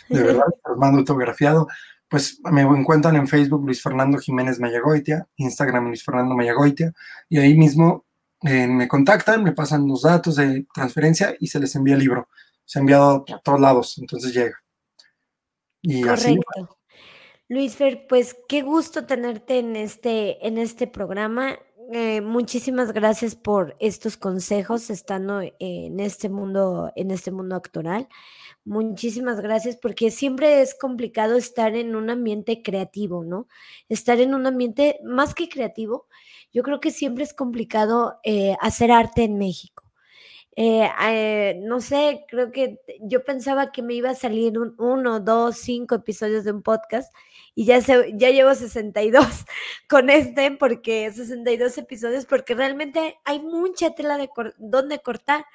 de 0.10 0.24
verdad, 0.24 0.46
mando 0.78 1.00
autografiado. 1.00 1.68
Pues 2.08 2.40
me 2.52 2.62
encuentran 2.62 3.16
en 3.16 3.28
Facebook 3.28 3.66
Luis 3.66 3.82
Fernando 3.82 4.18
Jiménez 4.20 4.60
Mayagoitia, 4.60 5.28
Instagram 5.38 5.88
Luis 5.88 6.04
Fernando 6.04 6.36
Mayagoitia, 6.36 6.94
y 7.30 7.40
ahí 7.40 7.56
mismo 7.56 8.06
eh, 8.44 8.68
me 8.68 8.88
contactan, 8.88 9.44
me 9.44 9.54
pasan 9.54 9.88
los 9.88 10.04
datos 10.04 10.36
de 10.36 10.68
transferencia 10.74 11.36
y 11.40 11.48
se 11.48 11.60
les 11.60 11.76
envía 11.76 11.96
el 11.96 12.02
libro. 12.02 12.30
Se 12.64 12.80
ha 12.80 12.82
enviado 12.82 13.26
a 13.34 13.40
todos 13.40 13.60
lados, 13.60 13.98
entonces 13.98 14.34
llega. 14.34 14.56
Y 15.82 16.02
Correcto. 16.02 16.78
Luis 17.48 17.76
Fer, 17.76 18.08
pues 18.08 18.36
qué 18.48 18.62
gusto 18.64 19.06
tenerte 19.06 19.60
en 19.60 19.76
este, 19.76 20.48
en 20.48 20.58
este 20.58 20.88
programa. 20.88 21.58
Eh, 21.92 22.22
muchísimas 22.22 22.94
gracias 22.94 23.36
por 23.36 23.76
estos 23.80 24.18
consejos 24.18 24.90
estando 24.90 25.42
en 25.60 26.00
este 26.00 26.30
mundo, 26.30 26.92
en 26.96 27.12
este 27.12 27.32
mundo 27.32 27.56
actoral. 27.56 28.08
Muchísimas 28.64 29.40
gracias, 29.42 29.78
porque 29.78 30.10
siempre 30.10 30.62
es 30.62 30.74
complicado 30.74 31.36
estar 31.36 31.76
en 31.76 31.96
un 31.96 32.10
ambiente 32.10 32.64
creativo, 32.64 33.24
¿no? 33.24 33.48
Estar 33.88 34.20
en 34.20 34.34
un 34.34 34.48
ambiente 34.48 35.00
más 35.04 35.36
que 35.36 35.48
creativo, 35.48 36.08
yo 36.52 36.64
creo 36.64 36.80
que 36.80 36.92
siempre 36.92 37.24
es 37.24 37.34
complicado 37.34 38.20
eh, 38.24 38.56
hacer 38.62 38.92
arte 38.92 39.24
en 39.24 39.38
México. 39.38 39.84
Eh, 40.56 41.60
no 41.64 41.82
sé, 41.82 42.26
creo 42.30 42.52
que 42.52 42.80
yo 43.02 43.24
pensaba 43.26 43.72
que 43.72 43.82
me 43.82 43.94
iba 43.94 44.12
a 44.12 44.16
salir 44.16 44.58
un, 44.58 44.74
uno, 44.80 45.20
dos, 45.20 45.58
cinco 45.58 45.96
episodios 45.96 46.46
de 46.46 46.54
un 46.54 46.64
podcast 46.64 47.14
y 47.56 47.66
ya, 47.66 47.82
se, 47.82 48.12
ya 48.18 48.30
llevo 48.32 48.54
62 48.54 49.26
con 49.90 50.10
este, 50.10 50.52
porque 50.52 51.10
62 51.12 51.78
episodios, 51.78 52.26
porque 52.26 52.54
realmente 52.54 53.18
hay 53.24 53.40
mucha 53.40 53.96
tela 53.96 54.18
de 54.18 54.30
donde 54.58 55.00
cortar. 55.00 55.46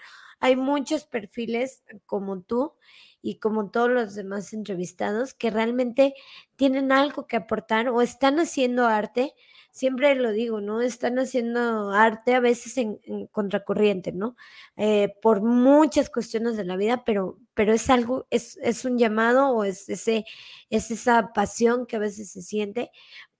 Hay 0.40 0.56
muchos 0.56 1.04
perfiles 1.04 1.82
como 2.06 2.40
tú 2.40 2.72
y 3.20 3.36
como 3.36 3.70
todos 3.70 3.90
los 3.90 4.14
demás 4.14 4.54
entrevistados 4.54 5.34
que 5.34 5.50
realmente 5.50 6.14
tienen 6.56 6.92
algo 6.92 7.26
que 7.26 7.36
aportar 7.36 7.90
o 7.90 8.00
están 8.00 8.40
haciendo 8.40 8.86
arte. 8.86 9.34
Siempre 9.72 10.14
lo 10.14 10.32
digo, 10.32 10.60
¿no? 10.60 10.80
Están 10.80 11.18
haciendo 11.18 11.90
arte 11.92 12.34
a 12.34 12.40
veces 12.40 12.76
en, 12.78 12.98
contracorriente, 13.30 14.12
¿no? 14.12 14.36
Eh, 14.76 15.14
por 15.22 15.42
muchas 15.42 16.10
cuestiones 16.10 16.56
de 16.56 16.64
la 16.64 16.76
vida, 16.76 17.04
pero, 17.04 17.38
pero 17.54 17.72
es 17.72 17.88
algo, 17.90 18.26
es, 18.30 18.58
es 18.62 18.84
un 18.84 18.98
llamado 18.98 19.50
o 19.50 19.64
es, 19.64 19.88
ese, 19.88 20.24
es 20.70 20.90
esa 20.90 21.32
pasión 21.32 21.86
que 21.86 21.96
a 21.96 22.00
veces 22.00 22.30
se 22.30 22.42
siente 22.42 22.90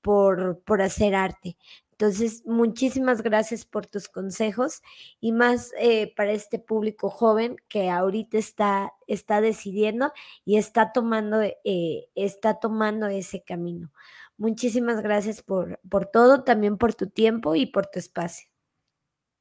por, 0.00 0.60
por 0.64 0.82
hacer 0.82 1.14
arte. 1.14 1.56
Entonces, 2.00 2.46
muchísimas 2.46 3.20
gracias 3.20 3.66
por 3.66 3.86
tus 3.86 4.08
consejos 4.08 4.80
y 5.20 5.32
más 5.32 5.70
eh, 5.78 6.14
para 6.16 6.32
este 6.32 6.58
público 6.58 7.10
joven 7.10 7.56
que 7.68 7.90
ahorita 7.90 8.38
está, 8.38 8.94
está 9.06 9.42
decidiendo 9.42 10.10
y 10.46 10.56
está 10.56 10.92
tomando, 10.92 11.42
eh, 11.42 12.08
está 12.14 12.58
tomando 12.58 13.08
ese 13.08 13.42
camino. 13.42 13.92
Muchísimas 14.40 15.02
gracias 15.02 15.42
por, 15.42 15.78
por 15.86 16.06
todo, 16.06 16.44
también 16.44 16.78
por 16.78 16.94
tu 16.94 17.10
tiempo 17.10 17.54
y 17.56 17.66
por 17.66 17.88
tu 17.88 17.98
espacio. 17.98 18.48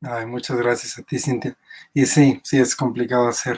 Ay, 0.02 0.26
muchas 0.26 0.58
gracias 0.58 1.00
a 1.00 1.04
ti, 1.04 1.18
Cintia. 1.18 1.58
Y 1.94 2.06
sí, 2.06 2.42
sí 2.44 2.60
es 2.60 2.76
complicado 2.76 3.30
hacer 3.30 3.58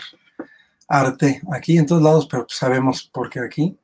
arte 0.88 1.42
aquí 1.52 1.80
en 1.80 1.88
todos 1.88 2.04
lados, 2.04 2.28
pero 2.30 2.46
sabemos 2.48 3.10
por 3.12 3.28
qué 3.32 3.40
aquí, 3.40 3.76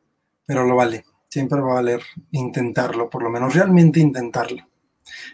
pero 0.45 0.65
lo 0.65 0.75
vale. 0.75 1.03
Siempre 1.29 1.59
va 1.59 1.71
a 1.71 1.75
valer 1.81 2.03
intentarlo, 2.29 3.09
por 3.09 3.23
lo 3.23 3.31
menos 3.31 3.55
realmente 3.55 3.99
intentarlo. 3.99 4.63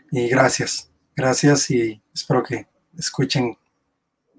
Y 0.10 0.30
gracias, 0.30 0.90
gracias 1.18 1.70
y 1.72 2.02
espero 2.14 2.42
que 2.42 2.68
escuchen 2.98 3.58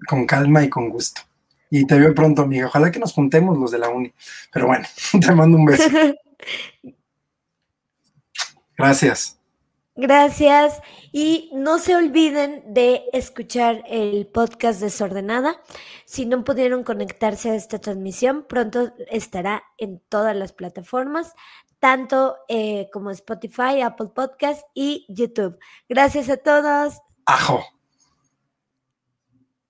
con 0.07 0.25
calma 0.25 0.63
y 0.63 0.69
con 0.69 0.89
gusto. 0.89 1.21
Y 1.69 1.85
te 1.85 1.99
veo 1.99 2.15
pronto, 2.15 2.41
amiga. 2.41 2.65
Ojalá 2.65 2.89
que 2.89 2.99
nos 2.99 3.13
juntemos 3.13 3.55
los 3.59 3.69
de 3.69 3.77
la 3.77 3.89
uni. 3.89 4.11
Pero 4.51 4.65
bueno, 4.65 4.87
te 5.21 5.35
mando 5.35 5.55
un 5.55 5.65
beso. 5.65 5.87
Gracias. 8.77 9.39
Gracias. 9.95 10.81
Y 11.11 11.49
no 11.53 11.79
se 11.79 11.95
olviden 11.95 12.63
de 12.73 13.05
escuchar 13.13 13.83
el 13.87 14.27
podcast 14.27 14.81
Desordenada. 14.81 15.61
Si 16.05 16.25
no 16.25 16.43
pudieron 16.43 16.83
conectarse 16.83 17.51
a 17.51 17.55
esta 17.55 17.79
transmisión, 17.79 18.45
pronto 18.47 18.93
estará 19.09 19.63
en 19.77 20.01
todas 20.09 20.35
las 20.35 20.51
plataformas 20.51 21.33
tanto 21.79 22.37
eh, 22.47 22.89
como 22.91 23.11
Spotify, 23.11 23.81
Apple 23.81 24.07
Podcast 24.07 24.63
y 24.73 25.05
YouTube. 25.07 25.59
Gracias 25.87 26.29
a 26.29 26.37
todos. 26.37 26.99
Ajo. 27.27 27.63